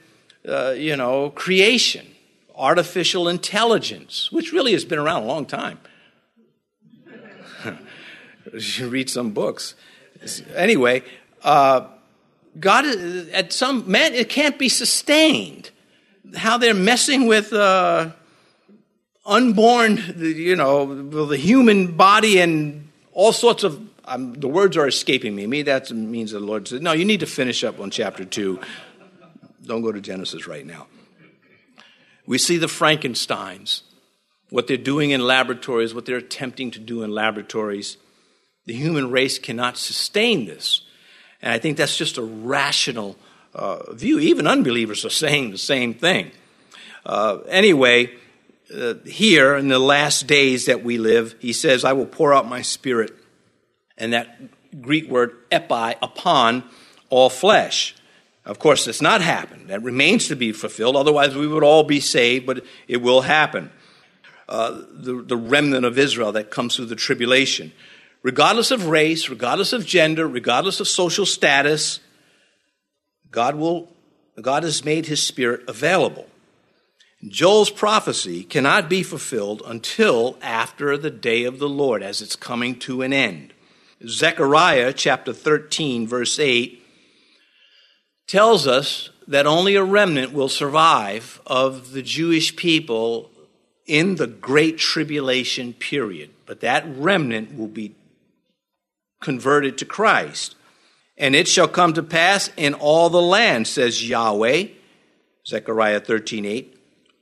uh, 0.48 0.70
you 0.70 0.96
know, 0.96 1.30
creation, 1.30 2.06
artificial 2.54 3.28
intelligence, 3.28 4.32
which 4.32 4.52
really 4.52 4.72
has 4.72 4.84
been 4.84 4.98
around 4.98 5.22
a 5.22 5.26
long 5.26 5.44
time. 5.44 5.78
you 8.78 8.88
read 8.88 9.10
some 9.10 9.30
books. 9.30 9.74
Anyway, 10.54 11.02
uh, 11.42 11.86
God, 12.58 12.86
at 12.86 13.52
some, 13.52 13.90
man, 13.90 14.14
it 14.14 14.28
can't 14.28 14.58
be 14.58 14.68
sustained. 14.68 15.70
How 16.36 16.56
they're 16.56 16.74
messing 16.74 17.26
with, 17.26 17.52
uh, 17.52 18.10
unborn, 19.26 20.14
you 20.16 20.56
know, 20.56 21.26
the 21.26 21.36
human 21.36 21.96
body 21.96 22.40
and 22.40 22.88
all 23.12 23.32
sorts 23.32 23.64
of, 23.64 23.80
um, 24.04 24.34
the 24.34 24.48
words 24.48 24.76
are 24.76 24.86
escaping 24.86 25.34
me. 25.34 25.46
Me, 25.46 25.62
that 25.62 25.90
means 25.90 26.32
the 26.32 26.40
Lord 26.40 26.68
said, 26.68 26.82
no, 26.82 26.92
you 26.92 27.04
need 27.04 27.20
to 27.20 27.26
finish 27.26 27.64
up 27.64 27.80
on 27.80 27.90
chapter 27.90 28.24
2. 28.24 28.60
Don't 29.64 29.82
go 29.82 29.92
to 29.92 30.00
Genesis 30.00 30.46
right 30.46 30.64
now. 30.64 30.86
We 32.26 32.38
see 32.38 32.56
the 32.56 32.66
Frankensteins, 32.66 33.82
what 34.50 34.66
they're 34.66 34.76
doing 34.76 35.10
in 35.10 35.20
laboratories, 35.26 35.94
what 35.94 36.06
they're 36.06 36.16
attempting 36.16 36.70
to 36.72 36.78
do 36.78 37.02
in 37.02 37.10
laboratories. 37.10 37.96
The 38.66 38.74
human 38.74 39.10
race 39.10 39.38
cannot 39.38 39.76
sustain 39.76 40.46
this. 40.46 40.82
And 41.42 41.52
I 41.52 41.58
think 41.58 41.76
that's 41.76 41.96
just 41.96 42.16
a 42.16 42.22
rational 42.22 43.16
uh, 43.54 43.92
view. 43.92 44.18
Even 44.18 44.46
unbelievers 44.46 45.04
are 45.04 45.10
saying 45.10 45.50
the 45.50 45.58
same 45.58 45.94
thing. 45.94 46.30
Uh, 47.04 47.38
anyway, 47.48 48.10
uh, 48.74 48.94
here 49.04 49.56
in 49.56 49.68
the 49.68 49.78
last 49.78 50.26
days 50.26 50.66
that 50.66 50.82
we 50.82 50.96
live, 50.96 51.34
he 51.38 51.52
says, 51.52 51.84
I 51.84 51.92
will 51.92 52.06
pour 52.06 52.32
out 52.32 52.48
my 52.48 52.62
spirit. 52.62 53.14
And 53.98 54.12
that 54.12 54.80
Greek 54.80 55.08
word 55.08 55.36
epi, 55.52 55.96
upon 56.02 56.64
all 57.10 57.30
flesh. 57.30 57.94
Of 58.44 58.58
course, 58.58 58.86
it's 58.86 59.02
not 59.02 59.20
happened. 59.20 59.68
That 59.68 59.82
remains 59.82 60.28
to 60.28 60.36
be 60.36 60.52
fulfilled. 60.52 60.96
Otherwise, 60.96 61.34
we 61.36 61.46
would 61.46 61.62
all 61.62 61.84
be 61.84 62.00
saved, 62.00 62.46
but 62.46 62.64
it 62.88 62.98
will 62.98 63.22
happen. 63.22 63.70
Uh, 64.48 64.82
the, 64.92 65.22
the 65.22 65.36
remnant 65.36 65.86
of 65.86 65.98
Israel 65.98 66.32
that 66.32 66.50
comes 66.50 66.76
through 66.76 66.86
the 66.86 66.96
tribulation. 66.96 67.72
Regardless 68.24 68.70
of 68.70 68.88
race, 68.88 69.28
regardless 69.28 69.74
of 69.74 69.84
gender, 69.84 70.26
regardless 70.26 70.80
of 70.80 70.88
social 70.88 71.26
status, 71.26 72.00
God 73.30 73.54
will 73.54 73.92
God 74.40 74.62
has 74.64 74.84
made 74.84 75.06
his 75.06 75.22
spirit 75.22 75.62
available. 75.68 76.26
Joel's 77.28 77.70
prophecy 77.70 78.42
cannot 78.42 78.88
be 78.88 79.02
fulfilled 79.02 79.62
until 79.64 80.38
after 80.42 80.96
the 80.96 81.10
day 81.10 81.44
of 81.44 81.58
the 81.58 81.68
Lord, 81.68 82.02
as 82.02 82.20
it's 82.20 82.34
coming 82.34 82.78
to 82.80 83.02
an 83.02 83.12
end. 83.12 83.52
Zechariah 84.06 84.92
chapter 84.92 85.32
13, 85.32 86.08
verse 86.08 86.38
8, 86.38 86.82
tells 88.26 88.66
us 88.66 89.10
that 89.28 89.46
only 89.46 89.76
a 89.76 89.84
remnant 89.84 90.32
will 90.32 90.48
survive 90.48 91.40
of 91.46 91.92
the 91.92 92.02
Jewish 92.02 92.56
people 92.56 93.30
in 93.86 94.16
the 94.16 94.26
Great 94.26 94.78
Tribulation 94.78 95.74
period. 95.74 96.30
But 96.44 96.60
that 96.60 96.84
remnant 96.86 97.56
will 97.56 97.68
be 97.68 97.94
converted 99.24 99.76
to 99.78 99.84
Christ. 99.84 100.54
And 101.16 101.34
it 101.34 101.48
shall 101.48 101.68
come 101.68 101.94
to 101.94 102.02
pass 102.02 102.50
in 102.56 102.74
all 102.74 103.10
the 103.10 103.22
land, 103.22 103.66
says 103.66 104.08
Yahweh, 104.08 104.68
Zechariah 105.44 106.00
13, 106.00 106.44
8 106.44 106.74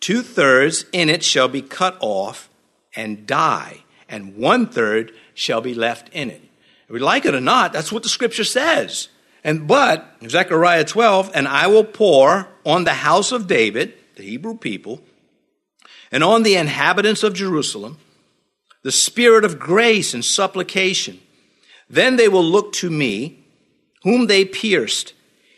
two 0.03 0.21
thirds 0.21 0.85
in 0.93 1.09
it 1.09 1.23
shall 1.23 1.49
be 1.49 1.63
cut 1.63 1.97
off 2.01 2.51
and 2.95 3.27
die, 3.27 3.85
and 4.09 4.37
one 4.37 4.67
third 4.67 5.13
shall 5.33 5.63
be 5.63 5.73
left 5.73 6.11
in 6.11 6.29
it. 6.29 6.43
If 6.87 6.91
we 6.91 6.99
like 6.99 7.25
it 7.25 7.35
or 7.35 7.41
not, 7.41 7.73
that's 7.73 7.91
what 7.91 8.03
the 8.03 8.11
scripture 8.11 8.45
says. 8.45 9.09
And 9.43 9.67
but, 9.67 10.07
Zechariah 10.29 10.85
12, 10.85 11.31
and 11.35 11.49
I 11.49 11.69
will 11.69 11.85
pour 11.85 12.49
on 12.67 12.85
the 12.85 12.93
house 12.93 13.33
of 13.33 13.47
David, 13.47 13.95
the 14.17 14.25
Hebrew 14.25 14.57
people, 14.57 15.01
and 16.11 16.23
on 16.23 16.43
the 16.43 16.57
inhabitants 16.57 17.23
of 17.23 17.33
Jerusalem, 17.33 17.99
the 18.83 18.93
spirit 18.93 19.45
of 19.45 19.59
grace 19.59 20.13
and 20.13 20.25
supplication. 20.25 21.21
Then 21.93 22.17
they 22.17 22.27
will 22.27 22.45
look 22.45 22.73
to 22.75 22.91
me, 22.91 23.45
whom 24.03 24.27
they 24.27 24.45
pierced 24.45 25.13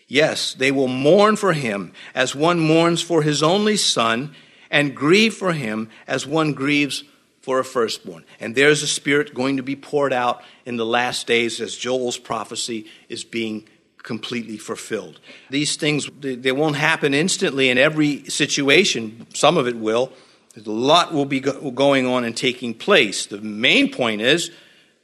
Yes, 0.06 0.54
they 0.54 0.70
will 0.70 0.88
mourn 0.88 1.36
for 1.36 1.52
him 1.52 1.92
as 2.14 2.34
one 2.34 2.60
mourns 2.60 3.02
for 3.02 3.22
his 3.22 3.42
only 3.42 3.76
son, 3.76 4.34
and 4.70 4.94
grieve 4.94 5.34
for 5.34 5.52
him 5.52 5.88
as 6.06 6.26
one 6.26 6.52
grieves 6.52 7.04
for 7.40 7.58
a 7.58 7.64
firstborn. 7.64 8.24
And 8.40 8.54
there's 8.54 8.82
a 8.82 8.86
spirit 8.86 9.34
going 9.34 9.56
to 9.56 9.62
be 9.62 9.76
poured 9.76 10.12
out 10.12 10.42
in 10.64 10.76
the 10.76 10.86
last 10.86 11.26
days 11.26 11.60
as 11.60 11.76
Joel's 11.76 12.18
prophecy 12.18 12.86
is 13.08 13.24
being 13.24 13.68
completely 14.02 14.58
fulfilled. 14.58 15.20
These 15.50 15.76
things, 15.76 16.08
they 16.20 16.52
won't 16.52 16.76
happen 16.76 17.14
instantly 17.14 17.70
in 17.70 17.78
every 17.78 18.28
situation. 18.28 19.26
Some 19.32 19.56
of 19.56 19.66
it 19.66 19.76
will. 19.76 20.12
A 20.56 20.70
lot 20.70 21.12
will 21.12 21.24
be 21.24 21.40
going 21.40 22.06
on 22.06 22.24
and 22.24 22.36
taking 22.36 22.74
place. 22.74 23.26
The 23.26 23.40
main 23.40 23.92
point 23.92 24.20
is 24.20 24.50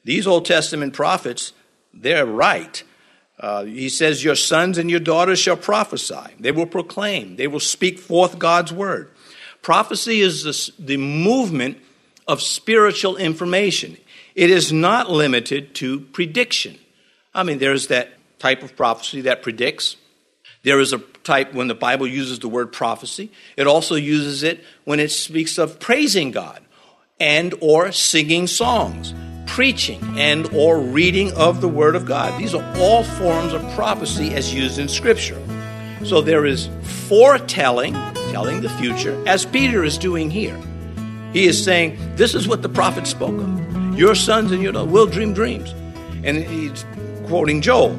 these 0.05 0.27
Old 0.27 0.45
Testament 0.45 0.95
prophets, 0.95 1.53
they're 1.93 2.27
right. 2.27 2.83
Uh, 3.39 3.65
he 3.65 3.89
says, 3.89 4.23
Your 4.23 4.35
sons 4.35 4.79
and 4.79 4.91
your 4.91 5.01
daughters 5.01 5.39
shall 5.39 5.57
prophesy. 5.57 6.35
They 6.39 6.53
will 6.53 6.67
proclaim. 6.67 7.37
They 7.37 7.47
will 7.47 7.61
speak 7.61 7.99
forth 7.99 8.39
God's 8.39 8.73
word. 8.73 9.11
Prophecy 9.63 10.21
is 10.21 10.45
the, 10.45 10.85
the 10.85 10.97
movement 10.97 11.79
of 12.27 12.41
spiritual 12.43 13.17
information. 13.17 13.97
It 14.35 14.51
is 14.51 14.73
not 14.73 15.11
limited 15.11 15.75
to 15.77 16.01
prediction. 16.01 16.79
I 17.35 17.43
mean, 17.43 17.59
there's 17.59 17.89
that 17.89 18.11
type 18.39 18.63
of 18.63 18.77
prophecy 18.77 19.23
that 19.23 19.43
predicts. 19.43 19.97
There 20.63 20.81
is 20.81 20.93
a 20.93 20.99
type 21.25 21.55
when 21.55 21.69
the 21.69 21.75
Bible 21.75 22.07
uses 22.07 22.39
the 22.39 22.49
word 22.49 22.73
prophecy. 22.73 23.33
It 23.57 23.67
also 23.67 23.95
uses 23.95 24.43
it 24.43 24.65
when 24.85 25.01
it 25.01 25.11
speaks 25.11 25.59
of 25.59 25.81
praising 25.81 26.31
God 26.31 26.61
and 27.19 27.55
or 27.61 27.93
singing 27.93 28.47
songs 28.47 29.15
preaching 29.47 30.01
and 30.19 30.47
or 30.55 30.79
reading 30.79 31.33
of 31.33 31.61
the 31.61 31.69
word 31.69 31.95
of 31.95 32.07
God. 32.07 32.39
These 32.41 32.55
are 32.55 32.79
all 32.79 33.05
forms 33.05 33.53
of 33.53 33.63
prophecy 33.75 34.35
as 34.35 34.55
used 34.55 34.79
in 34.79 34.89
scripture. 34.89 35.41
So 36.05 36.21
there 36.21 36.47
is 36.47 36.69
foretelling, 36.83 37.95
telling 38.33 38.63
the 38.63 38.71
future, 38.71 39.23
as 39.27 39.45
Peter 39.45 39.85
is 39.85 39.99
doing 39.99 40.31
here. 40.31 40.59
He 41.33 41.47
is 41.47 41.63
saying, 41.63 41.99
This 42.17 42.35
is 42.35 42.49
what 42.49 42.63
the 42.63 42.69
prophet 42.69 43.07
spoke 43.07 43.41
of. 43.41 43.99
Your 43.99 44.15
sons 44.15 44.51
and 44.53 44.63
your 44.63 44.73
daughters 44.73 44.93
will 44.93 45.07
dream 45.07 45.35
dreams. 45.35 45.73
And 46.25 46.39
he's 46.39 46.85
quoting 47.27 47.61
Joel. 47.61 47.99